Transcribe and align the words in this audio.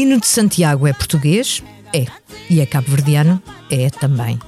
Dino 0.00 0.18
de 0.18 0.26
Santiago 0.26 0.86
é 0.86 0.94
português? 0.94 1.62
É. 1.92 2.06
E 2.48 2.58
é 2.58 2.64
cabo-verdiano? 2.64 3.38
É 3.70 3.90
também. 3.90 4.38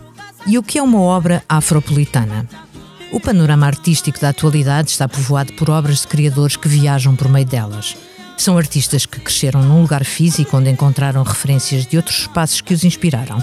E 0.47 0.57
o 0.57 0.63
que 0.63 0.79
é 0.79 0.83
uma 0.83 0.99
obra 0.99 1.45
afropolitana? 1.47 2.49
O 3.13 3.21
panorama 3.21 3.67
artístico 3.67 4.19
da 4.19 4.31
atualidade 4.31 4.89
está 4.89 5.07
povoado 5.07 5.53
por 5.53 5.69
obras 5.69 6.01
de 6.01 6.07
criadores 6.07 6.57
que 6.57 6.69
viajam 6.69 7.15
por 7.15 7.29
meio 7.29 7.45
delas. 7.45 7.95
São 8.35 8.57
artistas 8.57 9.05
que 9.05 9.21
cresceram 9.21 9.63
num 9.63 9.83
lugar 9.83 10.07
físico 10.07 10.57
onde 10.57 10.71
encontraram 10.71 11.23
referências 11.23 11.85
de 11.85 11.99
outros 11.99 12.21
espaços 12.21 12.63
que 12.63 12.73
os 12.73 12.83
inspiraram. 12.83 13.37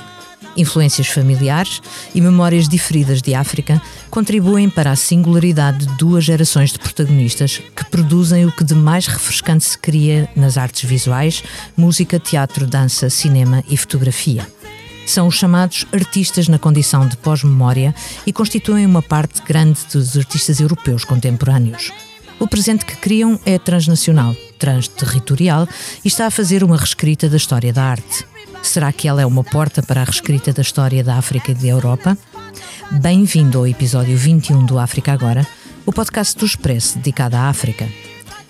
Influências 0.58 1.08
familiares 1.08 1.82
e 2.14 2.22
memórias 2.22 2.68
diferidas 2.68 3.22
de 3.22 3.34
África 3.34 3.82
contribuem 4.10 4.70
para 4.70 4.92
a 4.92 4.96
singularidade 4.96 5.86
de 5.86 5.98
duas 5.98 6.24
gerações 6.24 6.72
de 6.72 6.80
protagonistas 6.80 7.62
que 7.76 7.86
produzem 7.86 8.46
o 8.46 8.52
que 8.52 8.64
de 8.64 8.76
mais 8.76 9.08
refrescante 9.08 9.64
se 9.64 9.78
cria 9.78 10.30
nas 10.36 10.58
artes 10.58 10.90
visuais, 10.90 11.44
música, 11.78 12.20
teatro, 12.20 12.68
dança, 12.68 13.10
cinema 13.10 13.64
e 13.70 13.78
fotografia. 13.78 14.48
São 15.06 15.28
os 15.28 15.36
chamados 15.36 15.86
artistas 15.92 16.48
na 16.48 16.60
condição 16.60 17.08
de 17.08 17.18
pós-memória 17.18 17.96
e 18.28 18.34
constituem 18.34 18.86
uma 18.86 19.02
parte 19.02 19.42
grande 19.42 19.80
dos 19.92 20.16
artistas 20.16 20.60
europeus 20.60 21.04
contemporâneos. 21.04 21.92
O 22.40 22.48
presente 22.48 22.86
que 22.86 22.96
criam 22.96 23.40
é 23.46 23.58
transnacional, 23.58 24.36
transterritorial 24.60 25.68
e 26.04 26.08
está 26.08 26.28
a 26.28 26.32
fazer 26.32 26.64
uma 26.64 26.78
reescrita 26.78 27.30
da 27.30 27.38
história 27.38 27.74
da 27.74 27.84
arte. 27.84 28.26
Será 28.62 28.92
que 28.92 29.08
ela 29.08 29.22
é 29.22 29.26
uma 29.26 29.44
porta 29.44 29.82
para 29.82 30.02
a 30.02 30.04
reescrita 30.04 30.52
da 30.52 30.62
história 30.62 31.04
da 31.04 31.16
África 31.16 31.52
e 31.52 31.56
da 31.56 31.68
Europa? 31.68 32.18
Bem-vindo 32.92 33.58
ao 33.58 33.68
episódio 33.68 34.18
21 34.18 34.66
do 34.66 34.78
África 34.78 35.14
Agora, 35.14 35.48
o 35.86 35.94
podcast 35.94 36.38
do 36.38 36.46
Expresso 36.46 36.98
dedicado 36.98 37.38
à 37.38 37.50
África. 37.50 37.88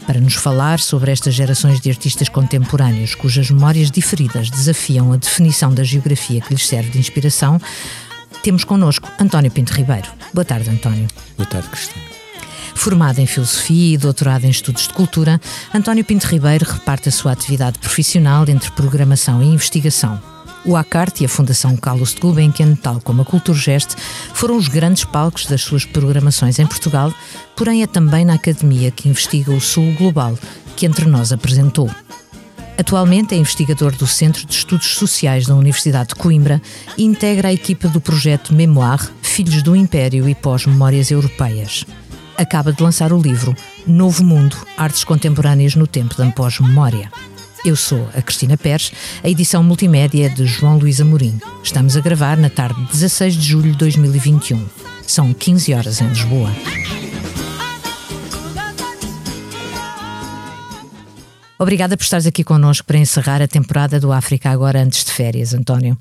Para 0.08 0.20
nos 0.20 0.34
falar 0.34 0.80
sobre 0.80 1.12
estas 1.12 1.36
gerações 1.36 1.80
de 1.80 1.90
artistas 1.90 2.28
contemporâneos 2.28 3.14
cujas 3.14 3.52
memórias 3.52 3.92
diferidas 3.92 4.50
desafiam 4.50 5.14
a 5.14 5.18
definição 5.18 5.72
da 5.72 5.84
geografia 5.84 6.42
que 6.42 6.54
lhes 6.54 6.68
serve 6.68 6.90
de 6.90 6.98
inspiração, 6.98 7.62
temos 8.42 8.64
connosco 8.64 9.08
António 9.20 9.52
Pinto 9.52 9.74
Ribeiro. 9.74 10.10
Boa 10.34 10.46
tarde, 10.46 10.70
António. 10.70 11.08
Boa 11.38 11.48
tarde, 11.48 11.68
Cristina. 11.70 12.29
Formado 12.80 13.20
em 13.20 13.26
Filosofia 13.26 13.96
e 13.96 13.98
doutorado 13.98 14.46
em 14.46 14.50
Estudos 14.50 14.88
de 14.88 14.94
Cultura, 14.94 15.42
António 15.76 16.06
Pinto 16.06 16.26
Ribeiro 16.28 16.66
reparte 16.66 17.10
a 17.10 17.12
sua 17.12 17.34
atividade 17.34 17.78
profissional 17.78 18.46
entre 18.48 18.72
programação 18.72 19.44
e 19.44 19.48
investigação. 19.48 20.18
O 20.64 20.78
ACART 20.78 21.20
e 21.20 21.26
a 21.26 21.30
Fundação 21.30 21.76
Carlos 21.76 22.14
de 22.14 22.22
Gulbenkian, 22.22 22.76
tal 22.76 23.02
como 23.02 23.22
a 23.22 23.26
Culturgest, 23.26 23.98
foram 24.34 24.56
os 24.56 24.70
grandes 24.70 25.04
palcos 25.04 25.46
das 25.46 25.60
suas 25.60 25.84
programações 25.84 26.58
em 26.58 26.66
Portugal, 26.66 27.14
porém 27.54 27.84
é 27.84 27.88
também 27.88 28.24
na 28.24 28.36
academia 28.36 28.92
que 28.92 29.10
investiga 29.10 29.52
o 29.52 29.60
Sul 29.60 29.94
Global, 29.96 30.40
que 30.78 30.86
entre 30.86 31.04
nós 31.06 31.34
apresentou. 31.34 31.92
Atualmente 32.78 33.36
é 33.36 33.38
investigador 33.38 33.94
do 33.94 34.08
Centro 34.08 34.46
de 34.46 34.54
Estudos 34.54 34.96
Sociais 34.96 35.46
da 35.46 35.54
Universidade 35.54 36.10
de 36.10 36.16
Coimbra 36.16 36.62
e 36.98 37.04
integra 37.04 37.50
a 37.50 37.54
equipa 37.54 37.90
do 37.90 38.00
projeto 38.00 38.54
Memoir 38.54 39.06
Filhos 39.22 39.62
do 39.62 39.76
Império 39.76 40.30
e 40.30 40.34
Pós-Memórias 40.34 41.12
Europeias. 41.12 41.86
Acaba 42.40 42.72
de 42.72 42.82
lançar 42.82 43.12
o 43.12 43.22
livro 43.22 43.54
Novo 43.86 44.24
Mundo 44.24 44.56
Artes 44.78 45.04
Contemporâneas 45.04 45.76
no 45.76 45.86
Tempo 45.86 46.16
da 46.16 46.26
Pós-Memória. 46.32 47.12
Eu 47.66 47.76
sou 47.76 48.08
a 48.16 48.22
Cristina 48.22 48.56
Pérez, 48.56 48.94
a 49.22 49.28
edição 49.28 49.62
multimédia 49.62 50.28
é 50.28 50.30
de 50.30 50.46
João 50.46 50.78
Luís 50.78 51.02
Amorim. 51.02 51.38
Estamos 51.62 51.98
a 51.98 52.00
gravar 52.00 52.38
na 52.38 52.50
tarde 52.50 52.80
de 52.86 52.92
16 52.94 53.36
de 53.36 53.46
julho 53.46 53.72
de 53.74 53.78
2021. 53.80 54.66
São 55.06 55.34
15 55.34 55.74
horas 55.74 56.00
em 56.00 56.08
Lisboa. 56.08 56.50
Obrigada 61.62 61.98
por 61.98 62.04
estares 62.04 62.26
aqui 62.26 62.42
connosco 62.42 62.88
para 62.88 62.98
encerrar 62.98 63.42
a 63.42 63.48
temporada 63.48 64.00
do 64.00 64.14
África 64.14 64.50
agora 64.50 64.82
antes 64.82 65.04
de 65.04 65.12
férias, 65.12 65.54
António. 65.54 65.98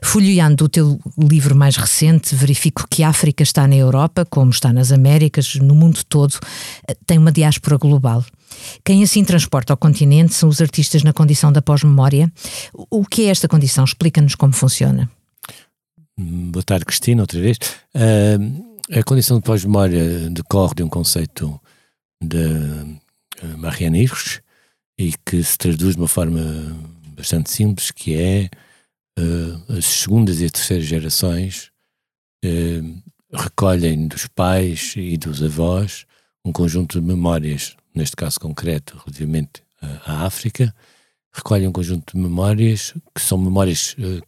Folheando 0.00 0.64
o 0.64 0.68
teu 0.70 0.98
livro 1.18 1.54
mais 1.54 1.76
recente, 1.76 2.34
verifico 2.34 2.86
que 2.88 3.02
a 3.02 3.10
África 3.10 3.42
está 3.42 3.68
na 3.68 3.76
Europa, 3.76 4.24
como 4.24 4.50
está 4.50 4.72
nas 4.72 4.90
Américas, 4.90 5.56
no 5.56 5.74
mundo 5.74 6.02
todo, 6.08 6.38
tem 7.04 7.18
uma 7.18 7.30
diáspora 7.30 7.76
global. 7.76 8.24
Quem 8.82 9.02
assim 9.02 9.22
transporta 9.22 9.74
ao 9.74 9.76
continente 9.76 10.32
são 10.32 10.48
os 10.48 10.62
artistas 10.62 11.02
na 11.02 11.12
condição 11.12 11.52
da 11.52 11.60
pós-memória. 11.60 12.32
O 12.90 13.04
que 13.04 13.26
é 13.26 13.28
esta 13.28 13.46
condição? 13.46 13.84
Explica-nos 13.84 14.34
como 14.34 14.54
funciona. 14.54 15.10
Boa 16.18 16.62
tarde, 16.62 16.86
Cristina, 16.86 17.22
outra 17.22 17.38
vez. 17.38 17.58
Uh, 17.94 18.98
a 18.98 19.02
condição 19.02 19.36
de 19.36 19.42
pós-memória 19.42 20.30
decorre 20.30 20.74
de 20.76 20.82
um 20.82 20.88
conceito 20.88 21.60
de 22.18 22.38
uh, 22.38 23.58
Marianne 23.58 24.04
Hirsch 24.04 24.41
e 25.02 25.14
que 25.24 25.42
se 25.42 25.58
traduz 25.58 25.94
de 25.94 26.00
uma 26.00 26.08
forma 26.08 26.40
bastante 27.16 27.50
simples, 27.50 27.90
que 27.90 28.14
é 28.14 28.50
uh, 29.18 29.72
as 29.78 29.84
segundas 29.84 30.40
e 30.40 30.44
as 30.44 30.52
terceiras 30.52 30.86
gerações 30.86 31.70
recolhem 33.32 34.08
dos 34.08 34.26
pais 34.26 34.94
e 34.96 35.16
dos 35.16 35.40
avós 35.40 36.06
um 36.44 36.50
conjunto 36.50 37.00
de 37.00 37.06
memórias 37.06 37.76
neste 37.94 38.16
caso 38.16 38.40
concreto, 38.40 38.96
relativamente 38.98 39.62
à 39.80 40.24
África, 40.26 40.74
recolhe 41.32 41.66
um 41.66 41.72
conjunto 41.72 42.16
de 42.16 42.22
memórias 42.22 42.94
que 43.14 43.20
são 43.20 43.38
memórias 43.38 43.94
uh, 43.94 44.22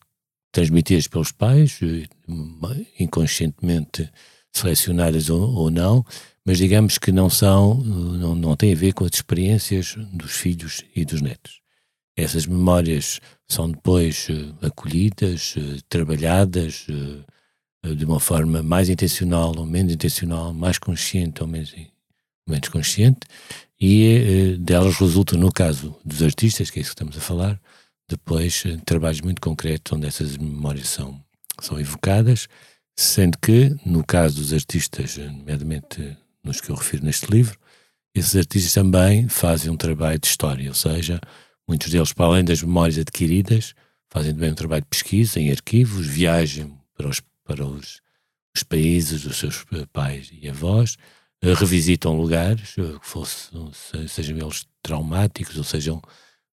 transmitidas 0.52 1.06
pelos 1.06 1.32
pais, 1.32 1.80
uh, 1.82 2.86
inconscientemente 2.98 4.10
selecionadas 4.52 5.28
ou, 5.28 5.42
ou, 5.54 5.70
não, 5.70 6.04
mas 6.46 6.58
digamos 6.58 6.98
que 6.98 7.10
não 7.10 7.30
são, 7.30 7.74
não, 7.74 8.34
não 8.34 8.56
têm 8.56 8.72
a 8.72 8.76
ver 8.76 8.92
com 8.92 9.04
as 9.04 9.14
experiências 9.14 9.96
dos 10.12 10.32
filhos 10.32 10.84
e 10.94 11.04
dos 11.04 11.20
netos. 11.20 11.60
Essas 12.16 12.46
memórias 12.46 13.20
são 13.48 13.70
depois 13.70 14.28
acolhidas, 14.62 15.54
trabalhadas 15.88 16.86
de 17.96 18.04
uma 18.04 18.20
forma 18.20 18.62
mais 18.62 18.88
intencional 18.88 19.52
ou 19.56 19.66
menos 19.66 19.92
intencional, 19.92 20.52
mais 20.54 20.78
consciente 20.78 21.42
ou 21.42 21.48
menos 21.48 21.74
menos 22.46 22.68
consciente, 22.68 23.20
e 23.80 24.56
delas 24.60 24.96
resultam, 24.96 25.38
no 25.38 25.50
caso 25.50 25.96
dos 26.04 26.22
artistas, 26.22 26.70
que 26.70 26.78
é 26.78 26.82
isso 26.82 26.90
que 26.90 27.02
estamos 27.02 27.16
a 27.16 27.20
falar, 27.20 27.60
depois 28.08 28.64
trabalhos 28.84 29.22
muito 29.22 29.40
concretos 29.40 29.92
onde 29.92 30.06
essas 30.06 30.36
memórias 30.36 30.88
são, 30.88 31.18
são 31.60 31.80
evocadas, 31.80 32.48
sendo 32.96 33.38
que, 33.38 33.74
no 33.84 34.04
caso 34.04 34.36
dos 34.36 34.52
artistas, 34.52 35.16
nomeadamente 35.16 36.16
nos 36.44 36.60
que 36.60 36.70
eu 36.70 36.76
refiro 36.76 37.04
neste 37.04 37.26
livro, 37.26 37.58
esses 38.14 38.36
artistas 38.36 38.72
também 38.72 39.28
fazem 39.28 39.72
um 39.72 39.76
trabalho 39.76 40.18
de 40.18 40.26
história, 40.26 40.68
ou 40.68 40.74
seja, 40.74 41.20
muitos 41.66 41.90
deles, 41.90 42.12
para 42.12 42.26
além 42.26 42.44
das 42.44 42.62
memórias 42.62 42.98
adquiridas, 42.98 43.74
fazem 44.08 44.32
também 44.32 44.52
um 44.52 44.54
trabalho 44.54 44.82
de 44.82 44.88
pesquisa 44.88 45.40
em 45.40 45.50
arquivos, 45.50 46.06
viajam 46.06 46.78
para 46.96 47.08
os, 47.08 47.20
para 47.42 47.64
os, 47.64 48.00
os 48.54 48.62
países 48.62 49.22
dos 49.22 49.38
seus 49.38 49.64
pais 49.92 50.30
e 50.32 50.48
avós, 50.48 50.96
revisitam 51.42 52.16
lugares, 52.16 52.76
eh, 52.78 52.98
fosse, 53.02 53.50
sejam 54.08 54.38
eles 54.38 54.66
traumáticos 54.82 55.56
ou 55.58 55.64
sejam 55.64 56.00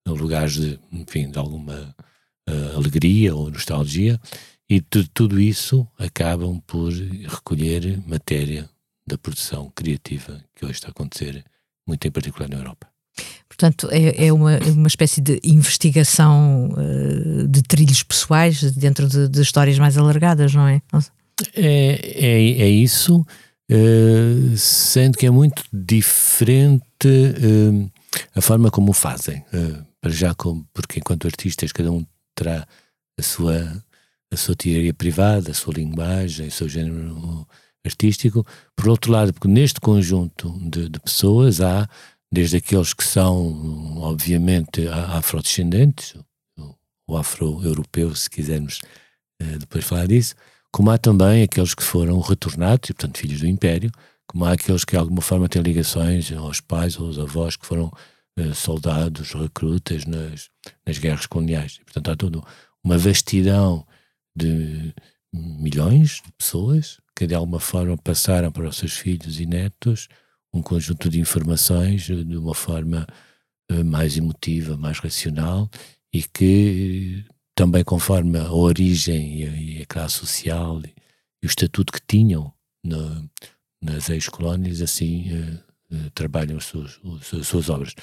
lugares 0.06 0.54
de, 0.54 0.80
enfim, 0.92 1.30
de 1.30 1.38
alguma 1.38 1.96
uh, 2.50 2.76
alegria 2.76 3.36
ou 3.36 3.52
nostalgia, 3.52 4.20
e 4.70 4.82
tudo 4.82 5.40
isso 5.40 5.88
acabam 5.98 6.60
por 6.66 6.92
recolher 6.92 8.02
matéria 8.08 8.70
da 9.06 9.18
produção 9.18 9.72
criativa 9.76 10.44
que 10.56 10.66
hoje 10.66 10.76
está 10.76 10.88
a 10.88 10.92
acontecer, 10.92 11.44
muito 11.88 12.08
em 12.08 12.12
particular 12.12 12.50
na 12.50 12.58
Europa. 12.58 12.88
Portanto, 13.48 13.90
é, 13.92 14.28
é 14.28 14.34
uma, 14.34 14.58
uma 14.60 14.88
espécie 14.88 15.20
de 15.20 15.40
investigação 15.44 16.70
uh, 16.72 17.48
de 17.48 17.62
trilhos 17.62 18.04
pessoais 18.04 18.72
dentro 18.72 19.08
de, 19.08 19.28
de, 19.28 19.42
histórias 19.42 19.78
mais 19.78 19.98
alargadas, 19.98 20.54
não 20.54 20.68
é? 20.68 20.82
É, 21.56 22.00
é, 22.04 22.62
é 22.62 22.70
isso. 22.70 23.26
Eh, 23.74 24.58
sendo 24.58 25.18
que 25.18 25.26
é 25.26 25.32
muito 25.32 25.64
diferente 25.72 27.08
uh, 27.08 27.92
a 28.36 28.42
forma 28.42 28.70
como 28.70 28.92
o 28.92 28.94
fazem. 28.94 29.46
Uh, 29.54 29.86
para 30.02 30.12
já, 30.12 30.36
como, 30.36 30.68
porque 30.74 31.00
enquanto 31.00 31.26
artistas, 31.26 31.72
cada 31.72 31.90
um 31.90 32.06
terá 32.36 32.68
a 33.18 33.22
sua, 33.22 33.82
a 34.30 34.36
sua 34.36 34.58
teoria 34.58 34.94
privada, 34.94 35.52
a 35.52 35.54
sua 35.54 35.74
linguagem, 35.74 36.48
o 36.48 36.52
seu 36.52 36.68
género 36.68 37.48
artístico. 37.86 38.46
Por 38.76 38.90
outro 38.90 39.12
lado, 39.12 39.34
porque 39.34 39.48
neste 39.48 39.80
conjunto 39.80 40.52
de, 40.70 40.90
de 40.90 41.00
pessoas 41.00 41.62
há 41.62 41.88
desde 42.32 42.58
aqueles 42.58 42.94
que 42.94 43.04
são, 43.04 43.98
obviamente, 43.98 44.88
afrodescendentes, 44.88 46.16
ou 47.08 47.18
afro-europeus, 47.18 48.22
se 48.22 48.30
quisermos 48.30 48.80
depois 49.60 49.84
falar 49.84 50.08
disso, 50.08 50.36
como 50.72 50.90
há 50.92 50.98
também 50.98 51.44
aqueles 51.44 51.74
que 51.74 51.84
foram 51.84 52.20
retornados, 52.20 52.90
e 52.90 52.94
portanto 52.94 53.18
filhos 53.18 53.42
do 53.42 53.48
Império, 53.48 53.92
como 54.26 54.46
há 54.46 54.54
aqueles 54.54 54.86
que 54.86 54.92
de 54.92 54.98
alguma 54.98 55.22
forma 55.22 55.50
têm 55.50 55.62
ligações 55.62 56.32
aos 56.32 56.62
pais 56.62 56.98
ou 56.98 57.08
aos 57.08 57.20
avós 57.20 57.58
que 57.58 57.66
foram 57.66 57.92
eh, 58.38 58.54
soldados, 58.54 59.34
recrutas 59.34 60.06
nas, 60.06 60.50
nas 60.86 60.98
guerras 60.98 61.26
coloniais. 61.26 61.80
E, 61.82 61.84
portanto 61.84 62.12
há 62.12 62.16
toda 62.16 62.42
uma 62.82 62.98
vastidão 62.98 63.86
de 64.34 64.94
milhões 65.34 66.22
de 66.26 66.32
pessoas 66.38 66.98
que 67.22 67.28
de 67.28 67.36
alguma 67.36 67.60
forma 67.60 67.96
passaram 67.96 68.52
para 68.52 68.68
os 68.68 68.78
seus 68.78 68.94
filhos 68.94 69.40
e 69.40 69.46
netos 69.46 70.08
um 70.52 70.60
conjunto 70.60 71.08
de 71.08 71.20
informações 71.20 72.02
de 72.02 72.36
uma 72.36 72.56
forma 72.56 73.06
uh, 73.72 73.86
mais 73.86 74.18
emotiva, 74.18 74.76
mais 74.76 74.98
racional 74.98 75.70
e 76.12 76.24
que 76.24 77.24
também 77.54 77.84
conforme 77.84 78.40
a 78.40 78.52
origem 78.52 79.44
e 79.44 79.84
a, 79.84 79.86
classe 79.86 80.16
social 80.16 80.82
e, 80.82 81.46
o 81.46 81.48
estatuto 81.48 81.94
que 81.94 82.02
tinham 82.08 82.52
no, 82.84 83.30
nas 83.80 84.10
ex-colónias, 84.10 84.82
assim 84.82 85.60
trabalham 86.16 86.58
as 86.58 86.66
suas, 86.66 87.00
as 87.40 87.48
suas 87.48 87.70
obras. 87.70 87.94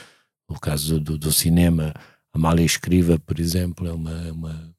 O 0.49 0.61
caso 0.61 1.01
do, 1.01 1.19
do 1.19 1.33
cinema, 1.33 1.93
Amália 2.33 2.65
Escriva, 2.65 3.19
por 3.19 3.41
exemplo, 3.41 3.89
é 3.89 3.93
uma, 3.93 4.31
uma 4.31 4.75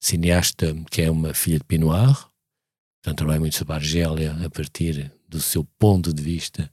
cineasta 0.00 0.74
que 0.90 1.02
é 1.02 1.10
uma 1.10 1.32
filha 1.32 1.58
de 1.58 1.64
Pinoir, 1.64 2.33
portanto 3.04 3.18
trabalha 3.18 3.40
muito 3.40 3.54
sobre 3.54 3.74
a 3.74 3.76
Argélia 3.76 4.32
a 4.32 4.48
partir 4.48 5.12
do 5.28 5.38
seu 5.38 5.62
ponto 5.78 6.10
de 6.10 6.22
vista 6.22 6.70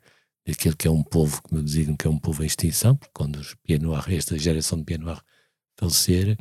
daquele 0.47 0.75
que 0.77 0.87
é 0.87 0.91
um 0.91 1.03
povo, 1.03 1.41
como 1.41 1.59
eu 1.59 1.65
digo, 1.65 1.97
que 1.97 2.07
é 2.07 2.09
um 2.09 2.17
povo 2.17 2.41
em 2.41 2.45
extinção, 2.47 2.95
porque 2.95 3.11
quando 3.13 3.35
os 3.35 3.53
Pinoir, 3.65 4.05
esta 4.13 4.39
geração 4.39 4.77
de 4.79 4.85
Pinoir 4.85 5.21
falecer, 5.77 6.37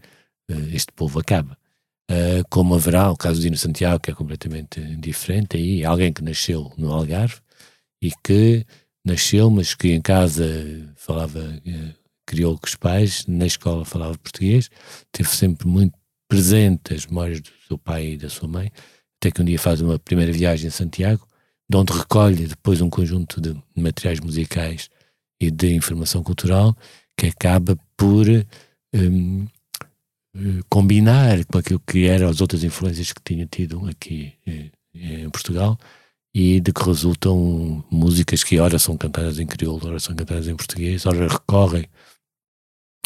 eh, 0.48 0.54
este 0.72 0.92
povo 0.92 1.18
acaba. 1.18 1.58
Uh, 2.10 2.42
como 2.50 2.74
haverá 2.74 3.10
o 3.10 3.16
caso 3.16 3.36
de 3.36 3.46
Dino 3.46 3.56
Santiago, 3.56 4.00
que 4.00 4.10
é 4.10 4.14
completamente 4.14 4.80
diferente, 4.96 5.56
aí 5.56 5.84
alguém 5.84 6.12
que 6.12 6.24
nasceu 6.24 6.72
no 6.76 6.92
Algarve 6.92 7.40
e 8.02 8.10
que 8.24 8.66
nasceu, 9.04 9.48
mas 9.50 9.74
que 9.74 9.92
em 9.92 10.00
casa 10.00 10.44
falava, 10.96 11.40
eh, 11.64 11.94
criou 12.26 12.58
com 12.58 12.66
os 12.66 12.74
pais, 12.76 13.26
na 13.26 13.46
escola 13.46 13.84
falava 13.84 14.18
português, 14.18 14.70
teve 15.12 15.28
sempre 15.28 15.68
muito 15.68 15.96
presente 16.28 16.94
as 16.94 17.06
memórias 17.06 17.40
do 17.40 17.50
seu 17.66 17.78
pai 17.78 18.12
e 18.12 18.16
da 18.16 18.28
sua 18.28 18.48
mãe, 18.48 18.70
até 19.20 19.30
que 19.30 19.42
um 19.42 19.44
dia 19.44 19.58
faz 19.58 19.82
uma 19.82 19.98
primeira 19.98 20.32
viagem 20.32 20.68
a 20.68 20.70
Santiago, 20.70 21.28
de 21.68 21.76
onde 21.76 21.92
recolhe 21.92 22.46
depois 22.46 22.80
um 22.80 22.88
conjunto 22.88 23.38
de 23.38 23.54
materiais 23.76 24.18
musicais 24.18 24.88
e 25.38 25.50
de 25.50 25.74
informação 25.74 26.22
cultural 26.22 26.74
que 27.16 27.26
acaba 27.26 27.78
por 27.96 28.26
um, 28.94 29.46
eh, 30.34 30.60
combinar 30.70 31.44
com 31.44 31.58
aquilo 31.58 31.80
que 31.80 32.06
eram 32.06 32.30
as 32.30 32.40
outras 32.40 32.64
influências 32.64 33.12
que 33.12 33.20
tinha 33.22 33.46
tido 33.46 33.86
aqui 33.86 34.32
eh, 34.46 34.70
em 34.94 35.28
Portugal 35.28 35.78
e 36.34 36.60
de 36.60 36.72
que 36.72 36.82
resultam 36.82 37.84
músicas 37.90 38.42
que 38.42 38.58
ora 38.58 38.78
são 38.78 38.96
cantadas 38.96 39.38
em 39.38 39.46
crioulo, 39.46 39.86
ora 39.86 40.00
são 40.00 40.16
cantadas 40.16 40.48
em 40.48 40.56
português, 40.56 41.04
ora 41.04 41.28
recorrem 41.28 41.86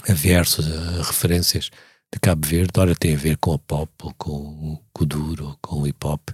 a 0.08 0.12
versos, 0.12 0.66
a 0.70 1.02
referências 1.02 1.70
de 2.12 2.20
Cabo 2.20 2.46
Verde, 2.46 2.72
ora 2.78 2.94
tem 2.94 3.14
a 3.14 3.18
ver 3.18 3.36
com 3.38 3.52
a 3.52 3.58
pop, 3.58 3.90
ou 4.02 4.14
com, 4.14 4.78
com 4.92 5.04
o 5.04 5.06
duro, 5.06 5.58
com 5.60 5.82
o 5.82 5.86
hip 5.86 6.06
hop 6.06 6.30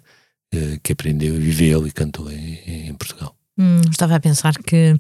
eh, 0.53 0.79
que 0.83 0.93
aprendeu, 0.93 1.35
viveu 1.35 1.87
e 1.87 1.93
cantou 1.93 2.31
em, 2.31 2.89
em 2.89 2.95
Portugal. 2.95 3.35
Hum, 3.59 3.81
estava 3.91 4.17
a 4.17 4.21
pensar 4.21 4.55
que 4.55 4.95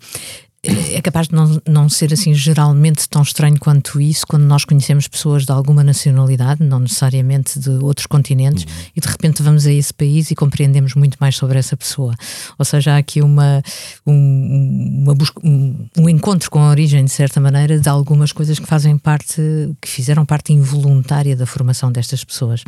é, 0.62 1.01
capaz 1.01 1.29
de 1.29 1.35
não, 1.35 1.61
não 1.67 1.89
ser 1.89 2.12
assim 2.12 2.35
geralmente 2.35 3.09
tão 3.09 3.23
estranho 3.23 3.59
quanto 3.59 3.99
isso 3.99 4.27
quando 4.27 4.43
nós 4.43 4.62
conhecemos 4.62 5.09
pessoas 5.09 5.47
de 5.47 5.53
alguma 5.53 5.83
nacionalidade, 5.83 6.62
não 6.62 6.81
necessariamente 6.81 7.59
de 7.59 7.71
outros 7.71 8.07
continentes, 8.07 8.65
uhum. 8.65 8.71
e 8.95 9.01
de 9.01 9.09
repente 9.09 9.43
vamos 9.43 9.67
a 9.67 9.73
esse 9.73 9.93
país 9.95 10.31
e 10.31 10.35
compreendemos 10.35 10.95
muito 10.95 11.17
mais 11.19 11.35
sobre 11.35 11.59
essa 11.59 11.77
pessoa. 11.79 12.15
Ou 12.59 12.65
seja, 12.65 12.93
há 12.93 12.99
aqui 12.99 13.23
uma, 13.23 13.62
um, 14.07 15.01
uma 15.03 15.15
busca, 15.15 15.41
um, 15.43 15.89
um, 15.97 16.09
encontro 16.11 16.51
com 16.51 16.59
a 16.59 16.69
origem, 16.69 17.06
de 17.06 17.11
certa 17.11 17.41
maneira, 17.41 17.81
de 17.81 17.89
algumas 17.89 18.31
coisas 18.31 18.59
que 18.59 18.67
fazem 18.67 18.99
parte, 18.99 19.41
que 19.81 19.89
fizeram 19.89 20.27
parte 20.27 20.53
involuntária 20.53 21.35
da 21.35 21.47
formação 21.47 21.91
destas 21.91 22.23
pessoas. 22.23 22.63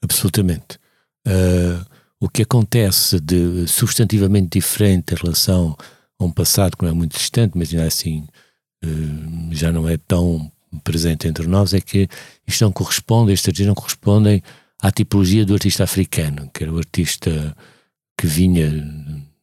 Absolutamente. 0.00 0.78
Uh, 1.26 1.84
o 2.20 2.28
que 2.28 2.42
acontece 2.42 3.18
de 3.18 3.66
substantivamente 3.66 4.60
diferente 4.60 5.12
em 5.12 5.16
relação 5.16 5.76
a 6.18 6.24
um 6.24 6.30
passado 6.30 6.76
que 6.76 6.84
não 6.84 6.90
é 6.90 6.94
muito 6.94 7.16
distante, 7.16 7.56
mas 7.56 7.72
ainda 7.72 7.86
assim 7.86 8.26
eh, 8.82 8.88
já 9.52 9.72
não 9.72 9.88
é 9.88 9.96
tão 9.96 10.50
presente 10.84 11.26
entre 11.28 11.46
nós, 11.46 11.72
é 11.74 11.80
que 11.80 12.08
isto 12.46 12.64
não 12.64 12.72
corresponde, 12.72 13.32
estes 13.32 13.48
artistas 13.48 13.66
não 13.66 13.74
correspondem 13.74 14.42
à 14.80 14.90
tipologia 14.90 15.44
do 15.44 15.54
artista 15.54 15.84
africano, 15.84 16.50
que 16.52 16.64
era 16.64 16.72
o 16.72 16.78
artista 16.78 17.56
que 18.18 18.26
vinha 18.26 18.70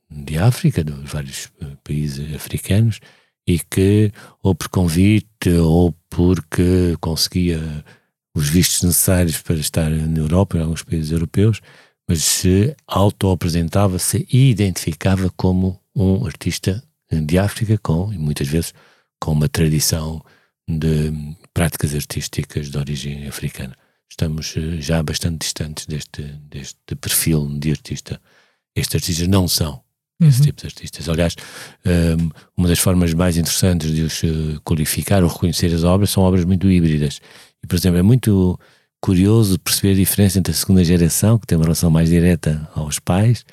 de 0.10 0.38
África, 0.38 0.84
dos 0.84 1.10
vários 1.10 1.50
eh, 1.62 1.78
países 1.84 2.36
africanos, 2.36 3.00
e 3.46 3.60
que, 3.60 4.12
ou 4.42 4.56
por 4.56 4.70
convite, 4.70 5.50
ou 5.62 5.94
porque 6.10 6.96
conseguia 7.02 7.60
os 8.36 8.50
vistos 8.50 8.84
necessários 8.84 9.42
para 9.42 9.56
estar 9.56 9.90
na 9.90 10.20
Europa, 10.20 10.58
em 10.58 10.62
alguns 10.62 10.84
países 10.84 11.12
europeus, 11.12 11.62
mas 12.08 12.24
se 12.24 12.76
auto-apresentava, 12.88 14.00
se 14.00 14.28
identificava 14.32 15.30
como 15.36 15.80
um 15.96 16.26
artista 16.26 16.84
de 17.12 17.38
África 17.38 17.78
com, 17.78 18.12
e 18.12 18.18
muitas 18.18 18.48
vezes, 18.48 18.74
com 19.20 19.32
uma 19.32 19.48
tradição 19.48 20.24
de 20.68 21.36
práticas 21.54 21.94
artísticas 21.94 22.70
de 22.70 22.78
origem 22.78 23.28
africana. 23.28 23.76
Estamos 24.10 24.56
eh, 24.58 24.80
já 24.80 25.02
bastante 25.04 25.40
distantes 25.40 25.86
deste, 25.86 26.22
deste 26.50 26.96
perfil 27.00 27.48
de 27.60 27.72
artista. 27.72 28.22
Estes 28.76 28.96
artistas 28.96 29.28
não 29.28 29.48
são 29.48 29.82
uhum. 30.22 30.28
esse 30.28 30.42
tipo 30.42 30.62
de 30.62 30.68
artistas. 30.68 31.10
Aliás, 31.10 31.36
ehm, 31.86 32.30
uma 32.56 32.68
das 32.68 32.80
formas 32.80 33.14
mais 33.14 33.38
interessantes 33.38 33.94
de 33.94 34.04
os 34.04 34.24
eh, 34.24 34.60
qualificar 34.64 35.24
ou 35.24 35.30
reconhecer 35.30 35.74
as 35.74 35.84
obras 35.84 36.10
são 36.12 36.24
obras 36.24 36.46
muito 36.46 36.70
híbridas. 36.70 37.20
E, 37.64 37.68
por 37.68 37.76
exemplo, 37.76 38.00
é 38.00 38.04
muito 38.04 38.60
curioso 39.02 39.60
perceber 39.60 39.94
a 39.94 39.98
diferença 39.98 40.40
entre 40.40 40.52
a 40.52 40.56
segunda 40.56 40.84
geração, 40.84 41.38
que 41.38 41.46
tem 41.46 41.58
uma 41.58 41.66
relação 41.66 41.90
mais 41.90 42.10
direta 42.10 42.70
aos 42.74 43.00
pais, 43.00 43.44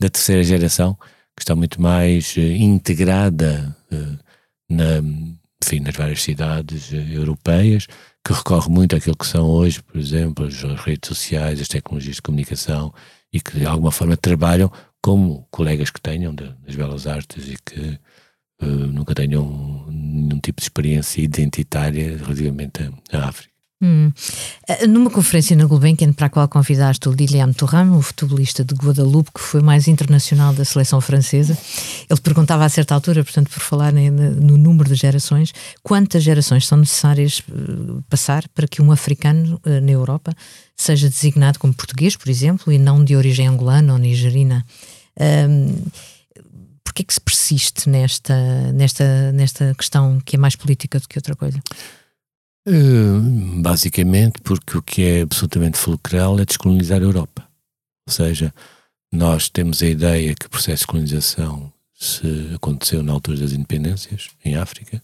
da 0.00 0.10
terceira 0.10 0.42
geração, 0.44 0.98
que 1.38 1.44
está 1.44 1.54
muito 1.54 1.80
mais 1.80 2.36
uh, 2.36 2.40
integrada 2.40 3.74
uh, 3.92 4.18
na, 4.68 4.98
enfim, 5.64 5.80
nas 5.80 5.94
várias 5.94 6.22
cidades 6.22 6.90
uh, 6.90 6.96
europeias, 6.96 7.86
que 8.24 8.32
recorre 8.32 8.68
muito 8.68 8.96
àquilo 8.96 9.16
que 9.16 9.26
são 9.26 9.46
hoje, 9.48 9.82
por 9.82 9.98
exemplo, 9.98 10.44
as 10.44 10.62
redes 10.84 11.08
sociais, 11.08 11.60
as 11.60 11.68
tecnologias 11.68 12.16
de 12.16 12.22
comunicação 12.22 12.92
e 13.32 13.40
que 13.40 13.58
de 13.58 13.66
alguma 13.66 13.92
forma 13.92 14.16
trabalham 14.16 14.70
como 15.00 15.46
colegas 15.50 15.90
que 15.90 16.00
tenham 16.00 16.34
das 16.34 16.74
belas 16.74 17.06
artes 17.06 17.48
e 17.48 17.56
que 17.64 17.98
nunca 18.60 19.14
tenham 19.14 19.86
nenhum 19.88 20.40
tipo 20.40 20.60
de 20.60 20.64
experiência 20.64 21.22
identitária 21.22 22.16
relativamente 22.16 22.90
à 23.12 23.28
África. 23.28 23.57
Hum. 23.80 24.10
Eh, 24.66 24.88
numa 24.88 25.08
conferência 25.08 25.54
na 25.54 25.64
Gulbenkian, 25.64 26.12
para 26.12 26.26
a 26.26 26.30
qual 26.30 26.48
convidaste 26.48 27.08
o 27.08 27.12
Lilian 27.12 27.52
Thuram, 27.52 27.96
o 27.96 28.02
futebolista 28.02 28.64
de 28.64 28.74
Guadalupe, 28.74 29.30
que 29.32 29.40
foi 29.40 29.60
mais 29.60 29.86
internacional 29.86 30.52
da 30.52 30.64
seleção 30.64 31.00
francesa, 31.00 31.56
ele 32.10 32.20
perguntava 32.20 32.64
a 32.64 32.68
certa 32.68 32.94
altura, 32.94 33.22
portanto, 33.22 33.48
por 33.50 33.60
falar 33.60 33.92
no 33.92 34.56
número 34.56 34.88
de 34.88 34.96
gerações, 34.96 35.52
quantas 35.80 36.24
gerações 36.24 36.66
são 36.66 36.78
necessárias 36.78 37.40
uh, 37.48 38.02
passar 38.10 38.48
para 38.48 38.66
que 38.66 38.82
um 38.82 38.90
africano 38.90 39.60
uh, 39.64 39.80
na 39.80 39.92
Europa 39.92 40.34
seja 40.74 41.08
designado 41.08 41.60
como 41.60 41.72
português, 41.72 42.16
por 42.16 42.28
exemplo, 42.28 42.72
e 42.72 42.78
não 42.78 43.04
de 43.04 43.14
origem 43.14 43.46
angolana 43.46 43.92
ou 43.92 43.98
nigerina. 43.98 44.66
Um, 45.48 45.74
Porquê 46.82 47.02
é 47.02 47.04
que 47.04 47.12
se 47.14 47.20
persiste 47.20 47.88
nesta, 47.88 48.72
nesta, 48.72 49.30
nesta 49.32 49.74
questão 49.74 50.20
que 50.24 50.36
é 50.36 50.38
mais 50.38 50.56
política 50.56 50.98
do 50.98 51.06
que 51.06 51.18
outra 51.18 51.36
coisa? 51.36 51.60
Eh, 52.70 53.62
basicamente 53.62 54.42
porque 54.42 54.76
o 54.76 54.82
que 54.82 55.02
é 55.02 55.22
absolutamente 55.22 55.78
fulcral 55.78 56.38
é 56.38 56.44
descolonizar 56.44 57.00
a 57.00 57.04
Europa. 57.04 57.48
Ou 58.06 58.12
seja, 58.12 58.52
nós 59.10 59.48
temos 59.48 59.82
a 59.82 59.86
ideia 59.86 60.34
que 60.34 60.46
o 60.46 60.50
processo 60.50 60.82
de 60.82 60.86
colonização 60.88 61.72
se 61.94 62.50
aconteceu 62.54 63.02
na 63.02 63.12
altura 63.12 63.38
das 63.38 63.52
independências, 63.52 64.28
em 64.44 64.56
África, 64.56 65.02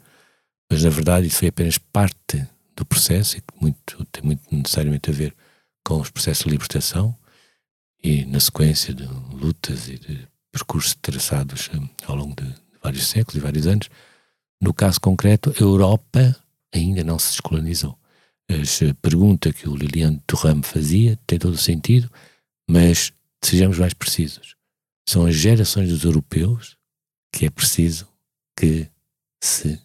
mas 0.71 0.85
na 0.85 0.90
verdade 0.90 1.26
isso 1.26 1.38
foi 1.38 1.49
apenas 1.49 1.78
parte 1.78 2.47
do 2.76 2.85
processo 2.85 3.38
e 3.38 3.40
que 3.40 3.61
muito, 3.61 4.04
tem 4.12 4.23
muito 4.23 4.42
necessariamente 4.54 5.09
a 5.11 5.12
ver 5.12 5.35
com 5.83 6.00
os 6.00 6.11
processos 6.11 6.44
de 6.44 6.50
libertação 6.50 7.16
e 8.02 8.26
na 8.26 8.40
sequência 8.40 8.92
de 8.92 9.06
lutas 9.33 9.88
e 9.88 9.99
de 9.99 10.28
percursos 10.52 10.94
traçados 11.00 11.71
eh, 11.73 11.80
ao 12.06 12.14
longo 12.14 12.37
de 12.37 12.54
vários 12.83 13.06
séculos 13.09 13.37
e 13.37 13.40
vários 13.40 13.66
anos. 13.66 13.88
No 14.61 14.75
caso 14.75 15.00
concreto, 15.00 15.54
a 15.59 15.62
Europa 15.62 16.37
ainda 16.75 17.02
não 17.04 17.19
se 17.19 17.31
descolonizou. 17.31 17.99
A 18.50 18.95
pergunta 19.00 19.52
que 19.52 19.69
o 19.69 19.75
Liliane 19.75 20.23
Thuram 20.26 20.62
fazia 20.62 21.19
tem 21.26 21.38
todo 21.38 21.54
o 21.54 21.59
sentido, 21.59 22.11
mas 22.69 23.12
sejamos 23.43 23.78
mais 23.78 23.95
precisos. 23.95 24.54
São 25.09 25.26
as 25.26 25.35
gerações 25.35 25.88
dos 25.88 26.04
europeus 26.04 26.76
que 27.33 27.47
é 27.47 27.50
preciso 27.50 28.07
que 28.57 28.88
se 29.43 29.81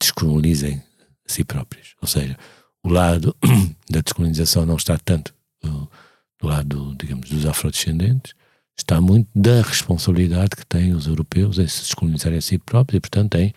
descolonizem 0.00 0.82
a 1.26 1.32
si 1.32 1.44
próprios. 1.44 1.94
Ou 2.02 2.08
seja, 2.08 2.36
o 2.82 2.88
lado 2.88 3.36
da 3.88 4.00
descolonização 4.00 4.66
não 4.66 4.76
está 4.76 4.98
tanto 4.98 5.34
do 5.62 6.48
lado, 6.48 6.94
digamos, 6.98 7.30
dos 7.30 7.46
afrodescendentes, 7.46 8.34
está 8.76 9.00
muito 9.00 9.28
da 9.34 9.62
responsabilidade 9.62 10.56
que 10.56 10.66
têm 10.66 10.92
os 10.92 11.06
europeus 11.06 11.58
em 11.58 11.68
se 11.68 11.82
descolonizarem 11.82 12.38
a 12.38 12.42
si 12.42 12.58
próprios 12.58 12.98
e, 12.98 13.00
portanto, 13.00 13.36
em 13.36 13.54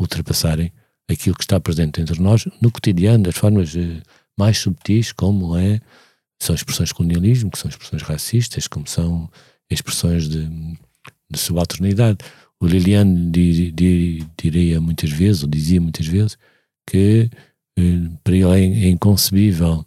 ultrapassarem 0.00 0.72
aquilo 1.10 1.36
que 1.36 1.44
está 1.44 1.60
presente 1.60 2.00
entre 2.00 2.20
nós 2.20 2.46
no 2.60 2.70
cotidiano, 2.70 3.24
das 3.24 3.36
formas 3.36 3.74
eh, 3.76 4.02
mais 4.38 4.58
subtis, 4.58 5.12
como 5.12 5.56
é, 5.56 5.80
são 6.40 6.54
expressões 6.54 6.88
de 6.88 6.94
colonialismo, 6.94 7.50
que 7.50 7.58
são 7.58 7.68
expressões 7.68 8.02
racistas, 8.02 8.66
como 8.66 8.86
são 8.88 9.30
expressões 9.70 10.28
de, 10.28 10.46
de 11.30 11.38
subalternidade. 11.38 12.18
O 12.60 12.66
Liliane 12.66 13.30
di, 13.30 13.70
di, 13.72 14.26
diria 14.40 14.80
muitas 14.80 15.10
vezes, 15.10 15.42
ou 15.42 15.48
dizia 15.48 15.80
muitas 15.80 16.06
vezes, 16.06 16.38
que 16.86 17.30
eh, 17.78 17.82
para 18.24 18.34
ele 18.34 18.46
ele 18.46 18.86
é 18.86 18.88
inconcebível 18.88 19.86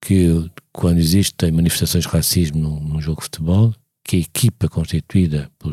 que 0.00 0.50
quando 0.72 0.98
existem 0.98 1.50
manifestações 1.50 2.04
de 2.04 2.10
racismo 2.10 2.60
num, 2.60 2.80
num 2.80 3.00
jogo 3.00 3.20
de 3.20 3.24
futebol, 3.24 3.74
que 4.04 4.16
a 4.16 4.20
equipa 4.20 4.68
constituída 4.68 5.50
por 5.58 5.72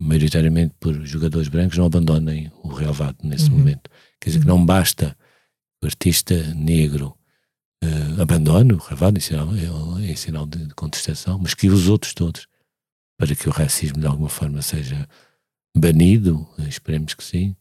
maioritariamente 0.00 0.74
por 0.78 0.94
jogadores 1.04 1.48
brancos 1.48 1.76
não 1.76 1.86
abandonem 1.86 2.50
o 2.62 2.68
relevado 2.68 3.16
nesse 3.22 3.50
uhum. 3.50 3.58
momento. 3.58 3.90
Quer 4.20 4.30
dizer 4.30 4.40
que 4.40 4.46
não 4.46 4.64
basta 4.64 5.16
o 5.82 5.86
artista 5.86 6.54
negro 6.54 7.16
uh, 7.84 8.22
abandone 8.22 8.72
o 8.72 8.78
relevado 8.78 9.16
em 9.16 9.20
sinal, 9.20 9.48
em 10.00 10.16
sinal 10.16 10.46
de 10.46 10.68
contestação, 10.74 11.38
mas 11.38 11.54
que 11.54 11.68
os 11.68 11.88
outros 11.88 12.14
todos, 12.14 12.46
para 13.18 13.34
que 13.34 13.48
o 13.48 13.52
racismo 13.52 13.98
de 14.00 14.06
alguma 14.06 14.28
forma 14.28 14.62
seja 14.62 15.08
banido, 15.76 16.48
esperemos 16.68 17.14
que 17.14 17.24
sim, 17.24 17.56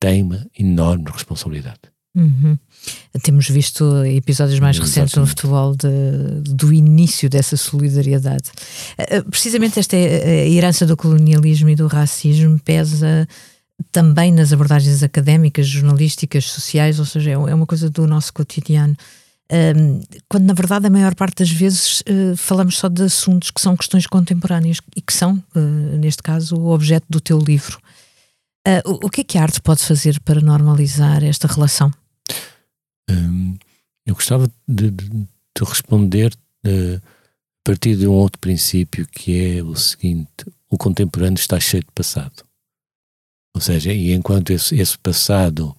tem 0.00 0.22
uma 0.22 0.46
enorme 0.58 1.10
responsabilidade. 1.10 1.80
Uhum. 2.14 2.58
Temos 3.22 3.48
visto 3.48 4.04
episódios 4.04 4.58
mais 4.58 4.76
Exatamente. 4.76 4.96
recentes 4.96 5.16
no 5.16 5.26
futebol 5.26 5.74
de, 5.76 6.40
do 6.54 6.72
início 6.72 7.28
dessa 7.28 7.56
solidariedade. 7.56 8.50
Eh, 8.96 9.16
eh, 9.16 9.22
precisamente 9.22 9.78
esta 9.78 9.96
é 9.96 10.48
herança 10.48 10.86
do 10.86 10.96
colonialismo 10.96 11.68
e 11.68 11.76
do 11.76 11.86
racismo 11.86 12.58
pesa 12.58 13.28
também 13.92 14.32
nas 14.32 14.52
abordagens 14.52 15.02
académicas, 15.02 15.68
jornalísticas, 15.68 16.46
sociais, 16.46 16.98
ou 16.98 17.04
seja, 17.04 17.30
é, 17.30 17.34
é 17.34 17.54
uma 17.54 17.66
coisa 17.66 17.88
do 17.88 18.06
nosso 18.06 18.32
cotidiano. 18.32 18.96
Quando 20.28 20.44
na 20.44 20.52
verdade 20.52 20.88
a 20.88 20.90
maior 20.90 21.14
parte 21.14 21.38
das 21.38 21.50
vezes 21.50 22.02
falamos 22.36 22.76
só 22.76 22.86
de 22.86 23.04
assuntos 23.04 23.50
que 23.50 23.60
são 23.60 23.76
questões 23.78 24.06
contemporâneas 24.06 24.78
e 24.94 25.00
que 25.00 25.12
são, 25.12 25.42
neste 25.98 26.22
caso, 26.22 26.56
o 26.56 26.70
objeto 26.70 27.06
do 27.08 27.18
teu 27.18 27.38
livro. 27.38 27.78
Uh, 28.66 28.82
o, 28.84 29.06
o, 29.06 29.10
que 29.10 29.22
é 29.22 29.24
que 29.24 29.38
a 29.38 29.42
arte 29.42 29.60
pode 29.62 29.82
fazer 29.82 30.20
para 30.20 30.40
normalizar 30.40 31.24
esta 31.24 31.48
relação? 31.48 31.90
Um, 33.10 33.56
eu 34.06 34.14
gostava 34.14 34.50
de, 34.66 34.90
de, 34.90 35.08
de 35.08 35.64
responder 35.64 36.32
a 36.64 37.00
partir 37.64 37.96
de 37.96 38.06
um 38.06 38.12
outro 38.12 38.38
princípio 38.38 39.06
que 39.06 39.58
é 39.58 39.62
o 39.62 39.74
seguinte: 39.74 40.28
o 40.68 40.76
contemporâneo 40.76 41.38
está 41.38 41.58
cheio 41.58 41.82
de 41.82 41.92
passado. 41.94 42.44
Ou 43.54 43.60
seja, 43.60 43.92
e 43.92 44.12
enquanto 44.12 44.50
esse, 44.50 44.76
esse 44.76 44.98
passado 44.98 45.76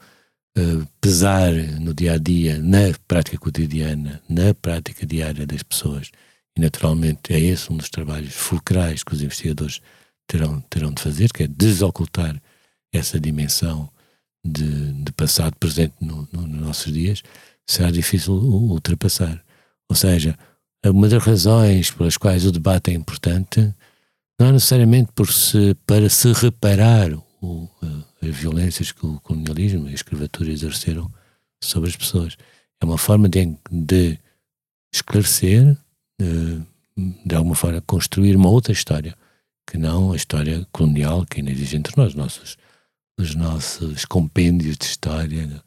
uh, 0.57 0.87
pesar 0.99 1.53
no 1.79 1.93
dia 1.93 2.13
a 2.13 2.17
dia, 2.17 2.59
na 2.59 2.93
prática 3.07 3.37
cotidiana, 3.37 4.21
na 4.27 4.53
prática 4.53 5.05
diária 5.05 5.45
das 5.45 5.63
pessoas, 5.63 6.11
e 6.57 6.61
naturalmente 6.61 7.33
é 7.33 7.39
esse 7.39 7.71
um 7.71 7.77
dos 7.77 7.89
trabalhos 7.89 8.33
fulcrais 8.33 9.03
que 9.03 9.13
os 9.13 9.21
investigadores 9.21 9.79
terão, 10.27 10.61
terão 10.69 10.91
de 10.91 11.01
fazer, 11.01 11.31
que 11.31 11.43
é 11.43 11.47
desocultar 11.47 12.41
essa 12.91 13.19
dimensão 13.19 13.89
de, 14.43 14.93
de 15.03 15.11
passado 15.11 15.55
presente 15.57 15.93
no, 16.01 16.27
no, 16.31 16.47
nos 16.47 16.61
nossos 16.61 16.93
dias, 16.93 17.21
será 17.67 17.91
difícil 17.91 18.33
ultrapassar. 18.33 19.43
Ou 19.89 19.95
seja, 19.95 20.37
uma 20.85 21.07
das 21.07 21.23
razões 21.23 21.91
pelas 21.91 22.17
quais 22.17 22.45
o 22.45 22.51
debate 22.51 22.91
é 22.91 22.93
importante 22.93 23.73
não 24.39 24.47
é 24.47 24.51
necessariamente 24.53 25.11
por 25.13 25.31
se, 25.31 25.75
para 25.85 26.09
se 26.09 26.31
reparar 26.31 27.11
o, 27.41 27.69
as 28.21 28.35
violências 28.35 28.91
que 28.91 29.05
o 29.05 29.19
colonialismo 29.19 29.87
e 29.87 29.91
a 29.91 29.95
escravatura 29.95 30.51
exerceram 30.51 31.11
sobre 31.61 31.89
as 31.89 31.95
pessoas. 31.95 32.37
É 32.81 32.85
uma 32.85 32.97
forma 32.97 33.27
de, 33.27 33.57
de 33.69 34.17
esclarecer, 34.93 35.77
de, 36.19 36.61
de 37.25 37.35
alguma 37.35 37.55
forma 37.55 37.81
construir 37.81 38.35
uma 38.35 38.49
outra 38.49 38.71
história, 38.71 39.15
que 39.67 39.77
não 39.77 40.13
a 40.13 40.15
história 40.15 40.65
colonial 40.71 41.25
que 41.25 41.39
ainda 41.39 41.51
existe 41.51 41.75
entre 41.75 41.93
nós, 41.97 42.15
nossos 42.15 42.57
os 43.19 43.35
nossos 43.35 44.05
compêndios 44.05 44.77
de 44.77 44.85
história, 44.85 45.61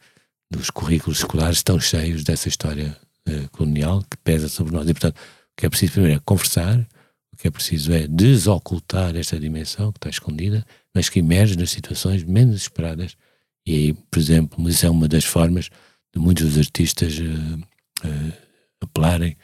dos 0.50 0.70
currículos 0.70 1.18
escolares 1.18 1.58
estão 1.58 1.78
cheios 1.78 2.24
dessa 2.24 2.48
história 2.48 2.96
uh, 3.28 3.48
colonial 3.50 4.02
que 4.10 4.16
pesa 4.24 4.48
sobre 4.48 4.72
nós. 4.72 4.88
E, 4.88 4.94
portanto, 4.94 5.16
o 5.16 5.56
que 5.56 5.66
é 5.66 5.68
preciso 5.68 5.92
primeiro 5.92 6.16
é 6.16 6.22
conversar, 6.24 6.78
o 7.30 7.36
que 7.36 7.46
é 7.46 7.50
preciso 7.50 7.92
é 7.92 8.06
desocultar 8.06 9.14
esta 9.16 9.38
dimensão 9.38 9.92
que 9.92 9.98
está 9.98 10.08
escondida, 10.08 10.64
mas 10.94 11.10
que 11.10 11.18
emerge 11.18 11.54
nas 11.56 11.70
situações 11.70 12.24
menos 12.24 12.62
esperadas. 12.62 13.16
E 13.66 13.74
aí, 13.74 13.92
por 13.92 14.18
exemplo, 14.18 14.68
isso 14.68 14.86
é 14.86 14.90
uma 14.90 15.06
das 15.06 15.24
formas 15.24 15.68
de 16.14 16.20
muitos 16.20 16.54
dos 16.54 16.58
artistas 16.58 17.18
uh, 17.18 18.08
uh, 18.08 18.32
apelarem 18.80 19.36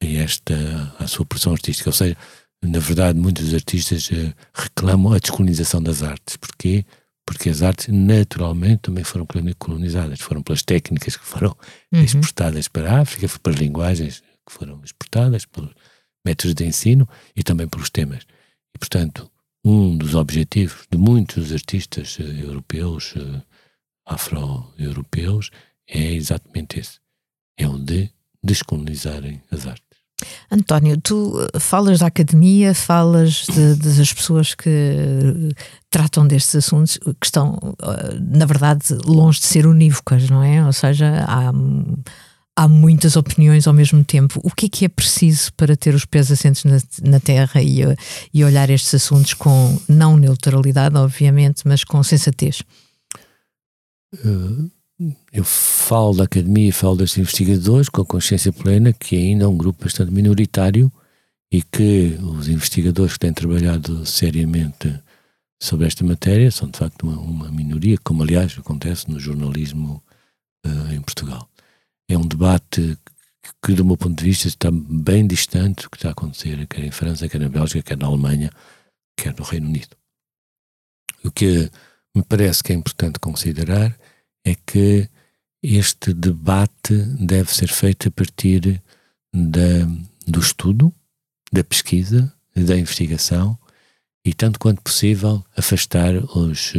a 0.00 0.06
esta, 0.06 0.54
à 1.00 1.06
sua 1.08 1.26
produção 1.26 1.52
artística. 1.52 1.90
Ou 1.90 1.94
seja, 1.94 2.16
na 2.62 2.78
verdade, 2.78 3.18
muitos 3.18 3.46
dos 3.46 3.54
artistas 3.54 4.08
reclamam 4.54 5.12
a 5.14 5.18
descolonização 5.18 5.82
das 5.82 6.02
artes. 6.02 6.36
Porquê? 6.36 6.84
porque 6.84 6.99
as 7.48 7.62
artes 7.62 7.88
naturalmente 7.88 8.82
também 8.82 9.04
foram 9.04 9.26
colonizadas, 9.58 10.20
foram 10.20 10.42
pelas 10.42 10.62
técnicas 10.62 11.16
que 11.16 11.24
foram 11.24 11.56
uhum. 11.92 12.02
exportadas 12.02 12.68
para 12.68 12.92
a 12.92 13.00
África, 13.00 13.38
pelas 13.38 13.58
linguagens 13.58 14.22
que 14.46 14.52
foram 14.52 14.80
exportadas, 14.84 15.44
pelos 15.44 15.72
métodos 16.24 16.54
de 16.54 16.64
ensino 16.64 17.08
e 17.34 17.42
também 17.42 17.68
pelos 17.68 17.90
temas. 17.90 18.24
E, 18.74 18.78
portanto, 18.78 19.30
um 19.64 19.96
dos 19.96 20.14
objetivos 20.14 20.86
de 20.90 20.98
muitos 20.98 21.52
artistas 21.52 22.18
uh, 22.18 22.22
europeus, 22.22 23.14
uh, 23.16 23.42
afro-europeus, 24.06 25.50
é 25.86 26.12
exatamente 26.12 26.80
esse: 26.80 26.98
é 27.58 27.66
o 27.68 27.78
de 27.78 28.10
descolonizarem 28.42 29.42
as 29.50 29.66
artes. 29.66 29.89
António, 30.50 30.98
tu 31.00 31.34
eh, 31.54 31.58
falas 31.58 32.00
da 32.00 32.06
academia, 32.06 32.74
falas 32.74 33.46
de, 33.46 33.74
das 33.76 34.12
pessoas 34.12 34.54
que 34.54 34.70
tratam 35.88 36.26
destes 36.26 36.54
assuntos 36.56 36.98
que 36.98 37.26
estão, 37.26 37.58
eh, 37.82 38.18
na 38.20 38.46
verdade, 38.46 38.94
longe 39.04 39.40
de 39.40 39.46
ser 39.46 39.66
unívocas, 39.66 40.28
não 40.28 40.42
é? 40.42 40.64
Ou 40.64 40.72
seja, 40.72 41.24
há, 41.26 41.52
há 42.56 42.68
muitas 42.68 43.16
opiniões 43.16 43.66
ao 43.66 43.74
mesmo 43.74 44.04
tempo. 44.04 44.40
O 44.44 44.50
que 44.50 44.66
é 44.66 44.68
que 44.68 44.84
é 44.84 44.88
preciso 44.88 45.52
para 45.54 45.76
ter 45.76 45.94
os 45.94 46.04
pés 46.04 46.30
assentos 46.30 46.64
na, 46.64 46.78
na 47.02 47.20
terra 47.20 47.62
e, 47.62 47.82
eh, 47.82 47.96
e 48.32 48.44
olhar 48.44 48.70
estes 48.70 48.94
assuntos 48.94 49.34
com, 49.34 49.80
não 49.88 50.16
neutralidade, 50.16 50.96
obviamente, 50.96 51.62
mas 51.66 51.84
com 51.84 52.02
sensatez? 52.02 52.62
Eu 55.32 55.44
falo 55.44 56.14
da 56.14 56.24
academia 56.24 56.72
falo 56.72 56.96
destes 56.96 57.18
investigadores 57.18 57.88
com 57.88 58.02
a 58.02 58.06
consciência 58.06 58.52
plena 58.52 58.92
que 58.92 59.16
ainda 59.16 59.44
é 59.44 59.48
um 59.48 59.56
grupo 59.56 59.84
bastante 59.84 60.12
minoritário 60.12 60.92
e 61.50 61.62
que 61.62 62.16
os 62.22 62.48
investigadores 62.48 63.14
que 63.14 63.20
têm 63.20 63.32
trabalhado 63.32 64.04
seriamente 64.06 64.94
sobre 65.60 65.86
esta 65.86 66.04
matéria 66.04 66.50
são 66.50 66.68
de 66.68 66.78
facto 66.78 67.02
uma, 67.02 67.18
uma 67.18 67.50
minoria, 67.50 67.98
como 68.02 68.22
aliás 68.22 68.56
acontece 68.58 69.10
no 69.10 69.18
jornalismo 69.18 70.02
uh, 70.64 70.92
em 70.92 71.00
Portugal. 71.00 71.48
É 72.08 72.16
um 72.16 72.26
debate 72.26 72.96
que, 73.42 73.50
que, 73.62 73.74
do 73.74 73.84
meu 73.84 73.96
ponto 73.96 74.16
de 74.16 74.24
vista, 74.24 74.48
está 74.48 74.70
bem 74.70 75.26
distante 75.26 75.82
do 75.82 75.90
que 75.90 75.96
está 75.96 76.08
a 76.10 76.12
acontecer, 76.12 76.66
quer 76.66 76.84
em 76.84 76.90
França, 76.90 77.28
quer 77.28 77.40
na 77.40 77.48
Bélgica, 77.48 77.82
quer 77.82 77.98
na 77.98 78.06
Alemanha, 78.06 78.50
quer 79.16 79.34
no 79.36 79.44
Reino 79.44 79.68
Unido. 79.68 79.96
O 81.24 81.30
que 81.30 81.70
me 82.14 82.22
parece 82.22 82.62
que 82.62 82.72
é 82.72 82.76
importante 82.76 83.18
considerar 83.18 83.98
é 84.44 84.54
que 84.54 85.08
este 85.62 86.14
debate 86.14 86.94
deve 87.18 87.54
ser 87.54 87.68
feito 87.68 88.08
a 88.08 88.10
partir 88.10 88.82
da, 89.32 89.84
do 90.26 90.40
estudo, 90.40 90.92
da 91.52 91.62
pesquisa, 91.62 92.32
da 92.54 92.76
investigação 92.76 93.58
e, 94.24 94.32
tanto 94.32 94.58
quanto 94.58 94.82
possível, 94.82 95.44
afastar 95.56 96.14
os, 96.16 96.72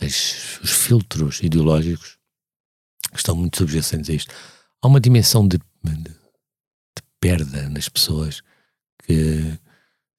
os, 0.00 0.60
os 0.62 0.70
filtros 0.70 1.40
ideológicos 1.42 2.18
que 3.10 3.18
estão 3.18 3.36
muito 3.36 3.58
subjacentes 3.58 4.10
a 4.10 4.14
isto. 4.14 4.34
Há 4.82 4.86
uma 4.86 5.00
dimensão 5.00 5.46
de, 5.46 5.58
de, 5.82 5.94
de 5.94 7.02
perda 7.20 7.68
nas 7.68 7.88
pessoas 7.88 8.42
que 9.04 9.58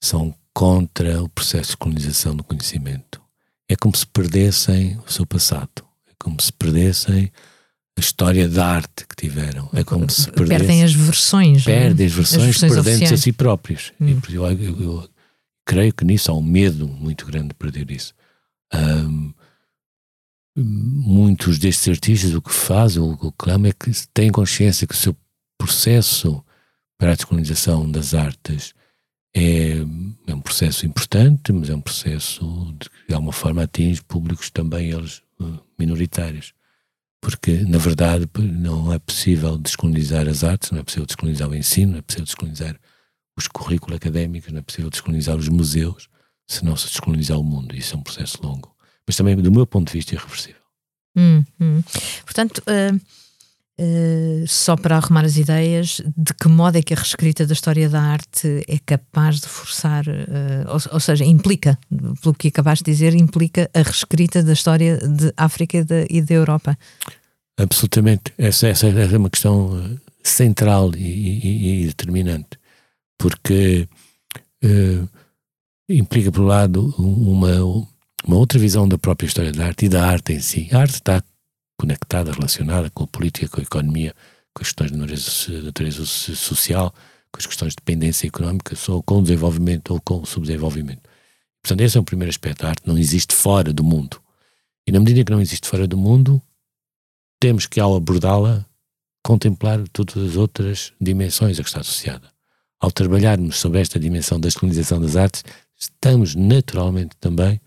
são 0.02 0.36
contra 0.54 1.22
o 1.24 1.30
processo 1.30 1.72
de 1.72 1.78
colonização 1.78 2.36
do 2.36 2.44
conhecimento. 2.44 3.22
É 3.68 3.76
como 3.76 3.96
se 3.96 4.06
perdessem 4.06 4.98
o 5.00 5.12
seu 5.12 5.26
passado 5.26 5.91
como 6.22 6.42
se 6.42 6.54
perdessem 6.54 7.32
a 7.98 8.00
história 8.00 8.48
da 8.48 8.66
arte 8.66 9.06
que 9.08 9.16
tiveram. 9.16 9.70
É 9.74 9.84
como 9.84 10.10
se 10.10 10.30
perdessem. 10.32 10.58
Perdem 10.60 10.84
as 10.84 10.94
versões. 10.94 11.68
É? 11.68 11.80
Perdem 11.80 12.08
as 12.08 12.14
versões, 12.14 12.44
versões 12.44 12.74
perdendo-se 12.74 13.14
a 13.14 13.18
si 13.18 13.32
próprios. 13.32 13.92
Hum. 14.00 14.20
E 14.30 14.36
eu, 14.36 14.46
eu, 14.46 14.82
eu, 14.82 15.10
creio 15.66 15.94
que 15.94 16.06
nisso 16.06 16.32
há 16.32 16.36
um 16.36 16.42
medo 16.42 16.88
muito 16.88 17.26
grande 17.26 17.50
de 17.50 17.54
perder 17.56 17.92
isso. 17.92 18.14
Um, 18.74 19.34
muitos 20.56 21.58
destes 21.58 21.90
artistas 21.90 22.34
o 22.34 22.42
que 22.42 22.54
fazem, 22.54 23.02
o 23.02 23.18
que 23.18 23.32
clamam 23.38 23.70
é 23.70 23.74
que 23.74 23.92
têm 24.14 24.32
consciência 24.32 24.88
que 24.88 24.94
o 24.94 24.98
seu 24.98 25.16
processo 25.58 26.44
para 26.98 27.12
a 27.12 27.16
descolonização 27.16 27.90
das 27.90 28.14
artes 28.14 28.74
é, 29.36 29.78
é 30.28 30.36
um 30.36 30.42
processo 30.42 30.86
importante, 30.86 31.52
mas 31.52 31.70
é 31.70 31.76
um 31.76 31.82
processo 31.82 32.74
de, 32.78 32.90
de 33.08 33.16
alguma 33.16 33.32
forma 33.32 33.64
atinge 33.64 34.02
públicos 34.04 34.50
também 34.50 34.90
eles 34.92 35.22
minoritárias. 35.78 36.54
Porque, 37.22 37.60
na 37.60 37.78
verdade, 37.78 38.28
não 38.40 38.92
é 38.92 38.98
possível 38.98 39.58
descolonizar 39.58 40.28
as 40.28 40.44
artes, 40.44 40.72
não 40.72 40.80
é 40.80 40.84
possível 40.84 41.06
descolonizar 41.06 41.50
o 41.50 41.56
ensino, 41.56 41.92
não 41.92 42.00
é 42.00 42.02
possível 42.02 42.26
descolonizar 42.26 42.80
os 43.38 43.48
currículos 43.48 43.96
académicos, 43.96 44.52
não 44.52 44.60
é 44.60 44.62
possível 44.64 44.90
descolonizar 44.90 45.36
os 45.38 45.48
museus, 45.48 46.10
se 46.48 46.66
não 46.66 46.76
se 46.76 46.88
descolonizar 46.88 47.40
o 47.40 47.44
mundo. 47.44 47.76
Isso 47.76 47.96
é 47.96 47.98
um 47.98 48.04
processo 48.04 48.40
longo. 48.42 48.76
Mas 49.06 49.16
também, 49.16 49.36
do 49.36 49.52
meu 49.52 49.68
ponto 49.68 49.88
de 49.88 49.94
vista, 49.94 50.16
irreversível. 50.16 50.62
Hum, 51.16 51.44
hum. 51.60 51.84
Portanto, 52.24 52.60
uh, 52.60 53.00
Uh, 53.84 54.46
só 54.48 54.76
para 54.76 54.98
arrumar 54.98 55.26
as 55.26 55.38
ideias, 55.38 56.02
de 56.16 56.36
que 56.36 56.48
modo 56.48 56.78
é 56.78 56.84
que 56.84 56.94
a 56.94 56.98
reescrita 56.98 57.48
da 57.48 57.54
história 57.54 57.90
da 57.90 58.00
arte 58.00 58.64
é 58.68 58.78
capaz 58.78 59.40
de 59.40 59.48
forçar, 59.48 60.08
uh, 60.08 60.68
ou, 60.68 60.80
ou, 60.94 61.00
seja, 61.00 61.26
implica, 61.26 61.80
pelo 62.22 62.36
que 62.36 62.50
acabaste 62.50 62.86
de 62.86 62.92
dizer, 62.92 63.16
implica 63.16 63.68
a 63.74 63.82
reescrita 63.82 64.44
da 64.44 64.54
história 64.54 64.98
de 64.98 65.34
África 65.36 65.78
e 65.78 65.84
da, 65.84 66.06
e 66.08 66.22
da 66.22 66.36
Europa? 66.36 66.78
Absolutamente. 67.58 68.32
Essa, 68.38 68.68
essa 68.68 68.88
é 68.88 69.18
uma 69.18 69.32
questão 69.32 69.76
eh, 69.76 69.98
central 70.22 70.92
e, 70.96 71.00
e, 71.00 71.84
e 71.84 71.88
determinante, 71.88 72.60
porque 73.18 73.88
uh, 74.64 75.10
implica, 75.90 76.32
por 76.32 76.42
um 76.42 76.48
lado, 76.48 76.94
uma, 77.00 77.64
uma 78.24 78.36
outra 78.36 78.60
visão 78.60 78.88
da 78.88 79.00
própria 79.00 79.26
história 79.26 79.52
da 79.52 79.66
arte 79.66 79.86
e 79.88 79.90
da 79.90 80.06
arte 80.06 80.34
em 80.34 80.40
si. 80.40 80.70
A 80.72 80.82
arte 80.82 80.96
está 80.96 81.24
conectada, 81.82 82.32
relacionada 82.32 82.92
com 82.92 83.06
a 83.06 83.08
política, 83.08 83.48
com 83.48 83.60
a 83.60 83.64
economia, 83.64 84.14
com 84.54 84.62
as 84.62 84.68
questões 84.68 84.92
de 84.92 85.64
natureza, 85.64 86.06
social, 86.06 86.94
com 87.32 87.40
as 87.40 87.46
questões 87.48 87.72
de 87.72 87.78
dependência 87.78 88.28
económica, 88.28 88.76
ou 88.90 89.02
com 89.02 89.18
o 89.18 89.22
desenvolvimento 89.24 89.92
ou 89.92 90.00
com 90.00 90.22
o 90.22 90.26
subdesenvolvimento. 90.26 91.02
Portanto, 91.64 91.82
esse 91.82 91.98
é 91.98 92.00
o 92.00 92.04
primeiro 92.04 92.30
aspecto. 92.30 92.66
A 92.66 92.70
arte 92.70 92.84
não 92.86 92.98
existe 92.98 93.34
fora 93.34 93.74
do 93.74 93.84
mundo. 93.84 94.22
E 94.86 94.92
na 94.92 95.00
medida 95.00 95.24
que 95.24 95.32
não 95.32 95.42
existe 95.42 95.68
fora 95.68 95.88
do 95.88 95.98
mundo, 95.98 96.42
temos 97.40 97.66
que, 97.66 97.80
ao 97.80 97.96
abordá-la, 97.96 98.64
contemplar 99.24 99.84
todas 99.90 100.18
as 100.18 100.36
outras 100.36 100.94
dimensões 101.02 101.60
a 101.60 101.64
que 101.64 101.70
está 101.70 101.82
associada. 101.82 102.30
Ao 102.80 102.92
trabalharmos 102.92 103.60
sobre 103.60 103.80
esta 103.80 104.00
dimensão 104.00 104.40
da 104.40 104.48
descolonização 104.48 105.00
das 105.02 105.16
artes, 105.16 105.44
estamos 105.78 106.36
naturalmente 106.36 107.16
também 107.20 107.60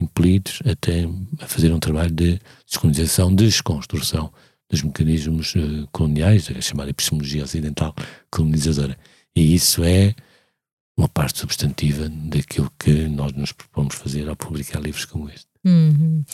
impelidos 0.00 0.60
até 0.64 1.06
a 1.40 1.46
fazer 1.46 1.72
um 1.72 1.78
trabalho 1.78 2.10
de 2.10 2.40
descolonização, 2.66 3.34
de 3.34 3.44
desconstrução 3.44 4.32
dos 4.70 4.82
mecanismos 4.82 5.54
uh, 5.56 5.86
coloniais, 5.92 6.48
a 6.56 6.60
chamada 6.60 6.90
epistemologia 6.90 7.42
ocidental 7.42 7.94
colonizadora. 8.30 8.96
E 9.34 9.54
isso 9.54 9.82
é 9.84 10.14
uma 10.96 11.08
parte 11.08 11.38
substantiva 11.38 12.08
daquilo 12.08 12.70
que 12.78 13.08
nós 13.08 13.32
nos 13.32 13.52
propomos 13.52 13.94
fazer 13.96 14.28
ao 14.28 14.36
publicar 14.36 14.80
livros 14.80 15.04
como 15.04 15.28
este. 15.28 15.46
Uhum. 15.64 16.24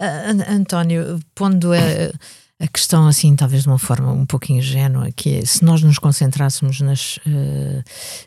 Uh, 0.00 0.52
António, 0.52 1.18
pondo 1.34 1.72
a, 1.72 2.64
a, 2.64 2.68
questão 2.68 3.08
assim, 3.08 3.34
talvez 3.34 3.62
de 3.62 3.68
uma 3.68 3.78
forma 3.78 4.12
um 4.12 4.26
pouco 4.26 4.52
ingênua, 4.52 5.10
que 5.12 5.36
é, 5.36 5.44
se 5.44 5.64
nós 5.64 5.82
nos 5.82 5.98
concentrássemos 5.98 6.80
nas, 6.80 7.16
uh, 7.18 7.82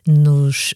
nos 0.07 0.73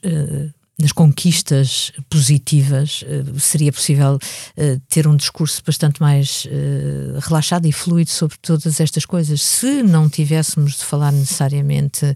nas 0.79 0.91
conquistas 0.91 1.91
positivas, 2.09 3.03
eh, 3.07 3.23
seria 3.39 3.71
possível 3.71 4.15
uh, 4.15 4.79
ter 4.89 5.07
um 5.07 5.15
discurso 5.15 5.61
bastante 5.65 6.01
mais 6.01 6.45
uh, 6.45 7.19
relaxado 7.19 7.67
e 7.67 7.71
fluido 7.71 8.09
sobre 8.09 8.37
todas 8.41 8.79
estas 8.79 9.05
coisas, 9.05 9.41
se 9.41 9.83
não 9.83 10.09
tivéssemos 10.09 10.77
de 10.77 10.83
falar 10.83 11.11
necessariamente 11.11 12.15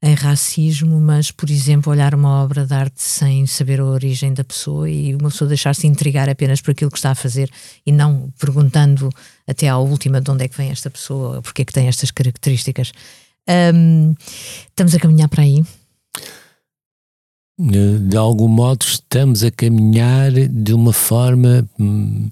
em 0.00 0.14
racismo, 0.14 1.00
mas, 1.00 1.30
por 1.30 1.50
exemplo, 1.50 1.92
olhar 1.92 2.14
uma 2.14 2.42
obra 2.42 2.64
de 2.64 2.72
arte 2.72 3.02
sem 3.02 3.46
saber 3.46 3.80
a 3.80 3.84
origem 3.84 4.32
da 4.32 4.44
pessoa 4.44 4.88
e 4.88 5.14
uma 5.14 5.28
pessoa 5.28 5.48
deixar-se 5.48 5.86
intrigar 5.86 6.28
apenas 6.28 6.60
por 6.60 6.70
aquilo 6.70 6.90
que 6.90 6.98
está 6.98 7.10
a 7.10 7.16
fazer 7.16 7.50
e 7.84 7.90
não 7.90 8.32
perguntando 8.38 9.10
até 9.46 9.68
à 9.68 9.76
última 9.76 10.20
de 10.20 10.30
onde 10.30 10.44
é 10.44 10.48
que 10.48 10.56
vem 10.56 10.70
esta 10.70 10.88
pessoa, 10.88 11.42
porque 11.42 11.62
é 11.62 11.64
que 11.64 11.72
tem 11.72 11.88
estas 11.88 12.12
características. 12.12 12.92
Um, 13.74 14.14
estamos 14.68 14.94
a 14.94 15.00
caminhar 15.00 15.28
para 15.28 15.42
aí? 15.42 15.64
De 17.58 18.16
algum 18.16 18.46
modo 18.46 18.84
estamos 18.84 19.42
a 19.42 19.50
caminhar 19.50 20.30
de 20.30 20.72
uma 20.72 20.92
forma 20.92 21.68
hum, 21.78 22.30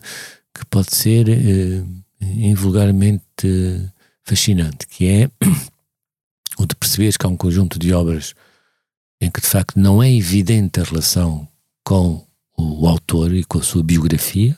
que 0.54 0.64
pode 0.66 0.94
ser 0.94 1.28
uh, 1.28 2.04
invulgarmente 2.20 3.90
fascinante, 4.22 4.86
que 4.86 5.06
é 5.06 5.30
o 6.58 6.64
de 6.64 6.76
perceberes 6.76 7.16
que 7.16 7.26
há 7.26 7.28
um 7.28 7.36
conjunto 7.36 7.78
de 7.78 7.92
obras 7.92 8.34
em 9.20 9.30
que 9.30 9.40
de 9.40 9.46
facto 9.46 9.78
não 9.78 10.02
é 10.02 10.12
evidente 10.12 10.78
a 10.78 10.84
relação 10.84 11.48
com 11.84 12.24
o 12.56 12.86
autor 12.86 13.34
e 13.34 13.44
com 13.44 13.58
a 13.58 13.62
sua 13.62 13.82
biografia, 13.82 14.56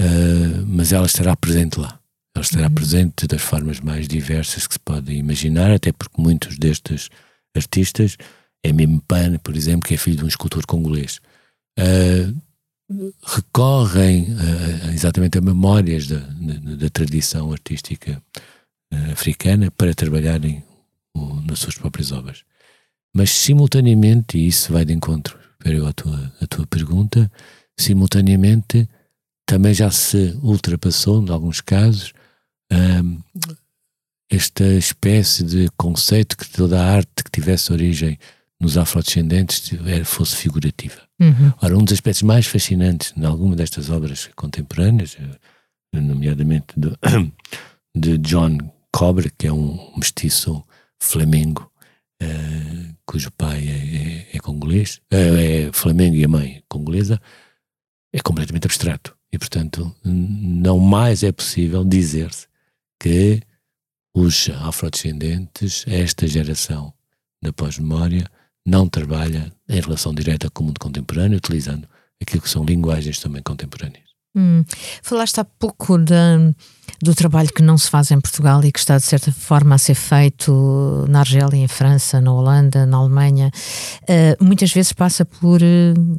uh, 0.00 0.66
mas 0.66 0.92
ela 0.92 1.06
estará 1.06 1.36
presente 1.36 1.78
lá. 1.78 2.00
Ela 2.34 2.44
estará 2.44 2.66
uhum. 2.66 2.74
presente 2.74 3.26
das 3.26 3.40
formas 3.40 3.80
mais 3.80 4.08
diversas 4.08 4.66
que 4.66 4.74
se 4.74 4.80
pode 4.80 5.12
imaginar, 5.12 5.70
até 5.70 5.92
porque 5.92 6.20
muitos 6.20 6.58
destes 6.58 7.08
artistas 7.54 8.16
é 8.66 8.72
mesmo 8.72 9.02
por 9.42 9.56
exemplo, 9.56 9.86
que 9.88 9.94
é 9.94 9.96
filho 9.96 10.16
de 10.16 10.24
um 10.24 10.28
escultor 10.28 10.66
congolês, 10.66 11.20
uh, 11.78 12.42
recorrem 13.24 14.24
uh, 14.24 14.90
exatamente 14.92 15.38
a 15.38 15.40
memórias 15.40 16.08
da, 16.08 16.18
da, 16.18 16.74
da 16.76 16.90
tradição 16.90 17.52
artística 17.52 18.20
uh, 18.92 19.12
africana 19.12 19.70
para 19.70 19.94
trabalharem 19.94 20.64
nas 21.46 21.60
suas 21.60 21.76
próprias 21.76 22.12
obras. 22.12 22.42
Mas, 23.14 23.30
simultaneamente, 23.30 24.36
e 24.36 24.48
isso 24.48 24.72
vai 24.72 24.84
de 24.84 24.92
encontro 24.92 25.38
à, 25.88 25.92
tua, 25.92 26.32
à 26.40 26.46
tua 26.46 26.66
pergunta, 26.66 27.30
simultaneamente 27.78 28.86
também 29.46 29.72
já 29.72 29.90
se 29.90 30.38
ultrapassou, 30.42 31.22
em 31.22 31.30
alguns 31.30 31.62
casos, 31.62 32.12
esta 34.30 34.64
espécie 34.74 35.44
de 35.44 35.70
conceito 35.76 36.36
que 36.36 36.48
toda 36.50 36.78
a 36.78 36.92
arte 36.96 37.24
que 37.24 37.30
tivesse 37.30 37.72
origem 37.72 38.18
nos 38.60 38.78
afrodescendentes 38.78 39.70
fosse 40.04 40.36
figurativa. 40.36 41.02
Uhum. 41.20 41.52
Ora, 41.60 41.76
um 41.76 41.84
dos 41.84 41.92
aspectos 41.92 42.22
mais 42.22 42.46
fascinantes 42.46 43.12
de 43.16 43.24
alguma 43.24 43.56
destas 43.56 43.90
obras 43.90 44.28
contemporâneas, 44.34 45.16
eh, 45.18 46.00
nomeadamente 46.00 46.78
do, 46.78 46.96
de 47.94 48.18
John 48.18 48.58
Cobra, 48.92 49.30
que 49.36 49.46
é 49.46 49.52
um 49.52 49.92
mestiço 49.96 50.64
flamengo, 50.98 51.70
uh, 52.22 52.96
cujo 53.06 53.30
pai 53.32 53.66
é, 53.66 54.32
é, 54.32 54.36
é 54.36 54.38
congolês, 54.40 55.00
uh, 55.12 55.68
é 55.68 55.72
flamengo 55.72 56.16
e 56.16 56.24
a 56.24 56.28
mãe 56.28 56.62
congolesa, 56.68 57.20
é 58.12 58.20
completamente 58.20 58.66
abstrato. 58.66 59.16
E, 59.32 59.38
portanto, 59.38 59.94
não 60.02 60.78
mais 60.78 61.22
é 61.22 61.32
possível 61.32 61.84
dizer-se 61.84 62.46
que 62.98 63.42
os 64.14 64.48
afrodescendentes, 64.62 65.84
esta 65.86 66.26
geração 66.26 66.94
da 67.42 67.52
pós-memória, 67.52 68.30
não 68.66 68.88
trabalha 68.88 69.52
em 69.68 69.80
relação 69.80 70.12
direta 70.12 70.50
com 70.50 70.64
o 70.64 70.66
mundo 70.66 70.80
contemporâneo, 70.80 71.38
utilizando 71.38 71.86
aquilo 72.20 72.42
que 72.42 72.50
são 72.50 72.64
linguagens 72.64 73.20
também 73.20 73.42
contemporâneas. 73.42 74.06
Hum. 74.36 74.64
Falaste 75.02 75.40
há 75.40 75.44
pouco 75.44 75.96
do 75.96 77.14
trabalho 77.14 77.48
que 77.54 77.62
não 77.62 77.78
se 77.78 77.88
faz 77.88 78.10
em 78.10 78.20
Portugal 78.20 78.62
e 78.62 78.70
que 78.70 78.78
está 78.78 78.98
de 78.98 79.04
certa 79.04 79.32
forma 79.32 79.74
a 79.74 79.78
ser 79.78 79.94
feito 79.94 81.06
na 81.08 81.20
Argélia, 81.20 81.56
em 81.56 81.68
França, 81.68 82.20
na 82.20 82.32
Holanda, 82.32 82.84
na 82.84 82.98
Alemanha. 82.98 83.50
Uh, 84.02 84.44
muitas 84.44 84.70
vezes 84.72 84.92
passa 84.92 85.24
por 85.24 85.62
uh, 85.62 86.18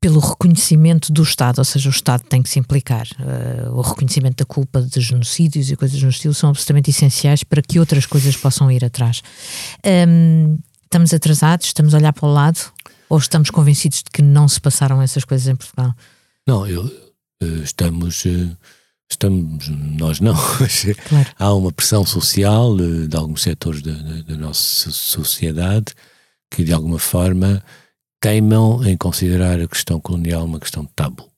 pelo 0.00 0.18
reconhecimento 0.18 1.12
do 1.12 1.22
Estado, 1.22 1.58
ou 1.58 1.64
seja, 1.64 1.88
o 1.88 1.92
Estado 1.92 2.22
tem 2.22 2.42
que 2.42 2.48
se 2.48 2.58
implicar. 2.58 3.06
Uh, 3.18 3.72
o 3.72 3.82
reconhecimento 3.82 4.36
da 4.36 4.46
culpa 4.46 4.80
de 4.80 5.00
genocídios 5.00 5.70
e 5.70 5.76
coisas 5.76 6.00
no 6.00 6.08
estilo 6.08 6.32
são 6.32 6.50
absolutamente 6.50 6.90
essenciais 6.90 7.42
para 7.42 7.60
que 7.60 7.78
outras 7.80 8.06
coisas 8.06 8.36
possam 8.36 8.70
ir 8.70 8.84
atrás. 8.84 9.22
Um, 9.84 10.56
Estamos 10.92 11.14
atrasados? 11.14 11.66
Estamos 11.66 11.94
a 11.94 11.98
olhar 11.98 12.12
para 12.12 12.26
o 12.26 12.32
lado? 12.32 12.58
Ou 13.08 13.16
estamos 13.16 13.48
convencidos 13.48 13.98
de 13.98 14.10
que 14.10 14.20
não 14.20 14.48
se 14.48 14.60
passaram 14.60 15.00
essas 15.00 15.24
coisas 15.24 15.46
em 15.46 15.54
Portugal? 15.54 15.94
Não, 16.44 16.66
eu, 16.66 16.84
eh, 17.40 17.62
estamos, 17.62 18.26
eh, 18.26 18.50
estamos, 19.08 19.68
nós 19.68 20.18
não, 20.18 20.34
claro. 21.08 21.30
há 21.38 21.54
uma 21.54 21.70
pressão 21.70 22.04
social 22.04 22.74
eh, 22.80 23.06
de 23.06 23.16
alguns 23.16 23.42
setores 23.42 23.82
da, 23.82 23.92
da, 23.92 24.34
nossa 24.34 24.90
sociedade 24.90 25.94
que 26.50 26.64
de 26.64 26.72
alguma 26.72 26.98
forma 26.98 27.62
teimam 28.20 28.84
em 28.84 28.96
considerar 28.96 29.60
a 29.60 29.68
questão 29.68 30.00
colonial 30.00 30.44
uma 30.44 30.58
questão 30.58 30.82
de 30.82 30.90
tabu. 30.96 31.30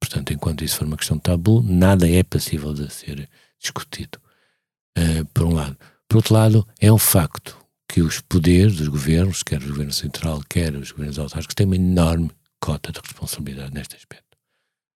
Portanto, 0.00 0.32
enquanto 0.32 0.62
isso 0.62 0.76
for 0.76 0.86
uma 0.86 0.96
questão 0.96 1.16
de 1.16 1.24
tabu, 1.24 1.64
nada 1.64 2.08
é 2.08 2.22
passível 2.22 2.72
de 2.72 2.88
ser 2.92 3.28
discutido. 3.60 4.20
Uh, 4.96 5.24
por 5.34 5.46
um 5.46 5.54
lado. 5.54 5.76
Por 6.08 6.18
outro 6.18 6.34
lado, 6.34 6.68
é 6.78 6.92
um 6.92 6.98
facto 6.98 7.63
que 7.94 8.02
os 8.02 8.20
poderes 8.20 8.74
dos 8.74 8.88
governos, 8.88 9.44
quer 9.44 9.62
o 9.62 9.68
governo 9.68 9.92
central, 9.92 10.42
quer 10.50 10.74
os 10.74 10.90
governos 10.90 11.16
autárquicos, 11.16 11.54
têm 11.54 11.64
uma 11.64 11.76
enorme 11.76 12.28
cota 12.58 12.90
de 12.90 12.98
responsabilidade 12.98 13.72
neste 13.72 13.94
aspecto. 13.94 14.36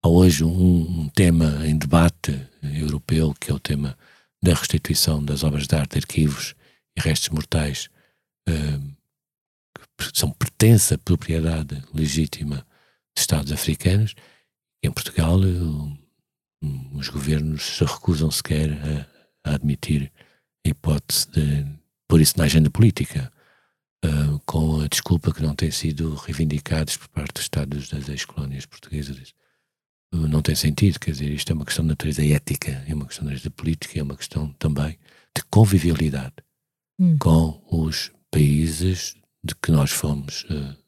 Há 0.00 0.09
hoje 0.09 0.44
um, 0.44 1.00
um, 1.00 1.09
tema 1.09 1.66
em 1.66 1.76
debate 1.76 2.40
europeu, 2.62 3.35
que 3.35 3.50
é 3.50 3.54
o 3.54 3.59
tema 3.59 3.98
da 4.40 4.54
restituição 4.54 5.24
das 5.24 5.42
obras 5.42 5.66
de 5.66 5.74
arte, 5.74 5.98
arquivos 5.98 6.54
e 6.96 7.00
restos 7.00 7.30
mortais, 7.30 7.88
uh, 8.48 8.96
que 9.98 10.16
são 10.16 10.30
pertença 10.30 10.96
propriedade 10.96 11.83
legítima 11.92 12.64
de 13.12 13.22
Estados 13.22 13.50
africanos. 13.50 14.14
Em 14.85 14.92
Portugal, 14.92 15.40
uh, 15.40 15.98
os 16.96 17.09
governos 17.09 17.76
se 17.76 17.85
recusam 17.85 18.30
sequer 18.30 18.70
a, 19.44 19.50
a 19.50 19.54
admitir 19.57 20.12
a 20.64 20.68
hipótese 20.68 21.28
de 21.33 21.84
por 22.09 22.21
isso 22.21 22.38
na 22.38 22.45
agenda 22.45 22.71
política, 22.71 23.33
uh, 24.05 24.40
com 24.47 24.81
a 24.81 24.88
desculpa 24.88 25.33
que 25.33 25.43
não 25.43 25.55
têm 25.55 25.71
sido 25.71 26.14
reivindicados 26.14 26.97
por 26.97 27.09
parte 27.09 27.35
dos 27.35 27.43
Estados 27.45 27.88
das 27.88 28.09
ex-colónias 28.09 28.67
portuguesas. 28.67 29.35
não 30.12 30.43
tem 30.43 30.55
sentido. 30.55 31.01
Quer 31.01 31.12
dizer, 31.12 31.31
isto 31.31 31.51
é 31.51 31.55
uma 31.55 31.64
questão 31.64 31.85
de 31.85 31.90
natureza 31.90 32.25
ética, 32.25 32.85
é 32.87 32.95
uma 32.95 33.07
questão 33.07 33.27
de 33.27 33.51
política, 33.51 33.99
é 33.99 34.03
uma 34.03 34.17
questão 34.17 34.53
também 34.55 34.99
de 35.37 35.43
convivialidade 35.51 36.35
hum. 36.99 37.17
com 37.19 37.62
os 37.71 38.12
países 38.31 39.17
de 39.43 39.55
que 39.57 39.71
nós 39.73 39.90
fomos 39.90 40.45
uh, 40.45 40.84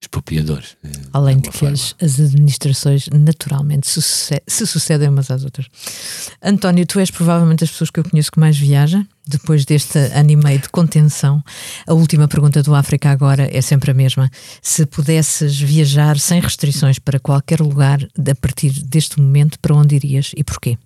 expropriadores. 0.00 0.76
Eh, 0.84 0.90
Além 1.12 1.38
de, 1.38 1.50
de 1.50 1.58
que 1.58 1.66
as, 1.66 1.94
as, 2.00 2.20
administrações 2.20 3.08
naturalmente 3.08 3.88
se, 3.88 4.00
se, 4.46 4.66
sucedem 4.66 5.08
umas 5.08 5.30
às 5.30 5.44
outras. 5.44 5.66
António, 6.42 6.86
tu 6.86 7.00
és 7.00 7.10
provavelmente 7.10 7.64
as 7.64 7.70
pessoas 7.70 7.90
que 7.90 7.98
eu 7.98 8.04
conheço 8.04 8.30
que 8.30 8.38
mais 8.38 8.56
viaja, 8.56 9.04
depois 9.26 9.64
deste 9.64 9.98
ano 9.98 10.30
e 10.30 10.36
meio 10.36 10.60
de 10.60 10.68
contenção. 10.68 11.42
A 11.86 11.94
última 11.94 12.28
pergunta 12.28 12.62
do 12.62 12.74
África 12.74 13.10
agora 13.10 13.48
é 13.50 13.60
sempre 13.60 13.90
a 13.90 13.94
mesma. 13.94 14.30
Se 14.62 14.86
pudesses 14.86 15.58
viajar 15.60 16.18
sem 16.18 16.40
restrições 16.40 16.98
para 16.98 17.18
qualquer 17.18 17.60
lugar 17.60 18.00
a 18.02 18.34
partir 18.36 18.70
deste 18.84 19.20
momento, 19.20 19.58
para 19.58 19.74
onde 19.74 19.96
irias 19.96 20.30
e 20.36 20.44
porquê? 20.44 20.78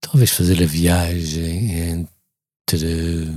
Talvez 0.00 0.30
fazer 0.30 0.62
a 0.62 0.66
viagem 0.66 1.78
entre 1.90 3.28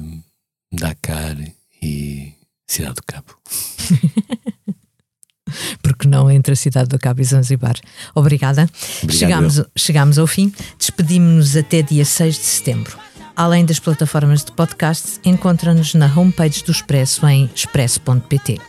Dakar 0.71 1.35
e 1.81 2.33
Cidade 2.65 2.95
do 2.95 3.03
Cabo. 3.03 3.35
Porque 5.81 6.07
não 6.07 6.31
entre 6.31 6.53
a 6.53 6.55
Cidade 6.55 6.89
do 6.89 6.97
Cabo 6.97 7.21
e 7.21 7.23
Zanzibar. 7.23 7.75
Obrigada. 8.15 8.67
Chegamos, 9.09 9.61
chegamos 9.75 10.17
ao 10.17 10.25
fim. 10.25 10.51
Despedimos-nos 10.79 11.55
até 11.55 11.81
dia 11.81 12.05
6 12.05 12.35
de 12.35 12.41
setembro. 12.41 12.97
Além 13.35 13.65
das 13.65 13.79
plataformas 13.79 14.43
de 14.43 14.51
podcast, 14.51 15.19
encontra-nos 15.25 15.93
na 15.95 16.05
homepage 16.05 16.63
do 16.63 16.71
Expresso 16.71 17.25
em 17.27 17.49
expresso.pt. 17.53 18.59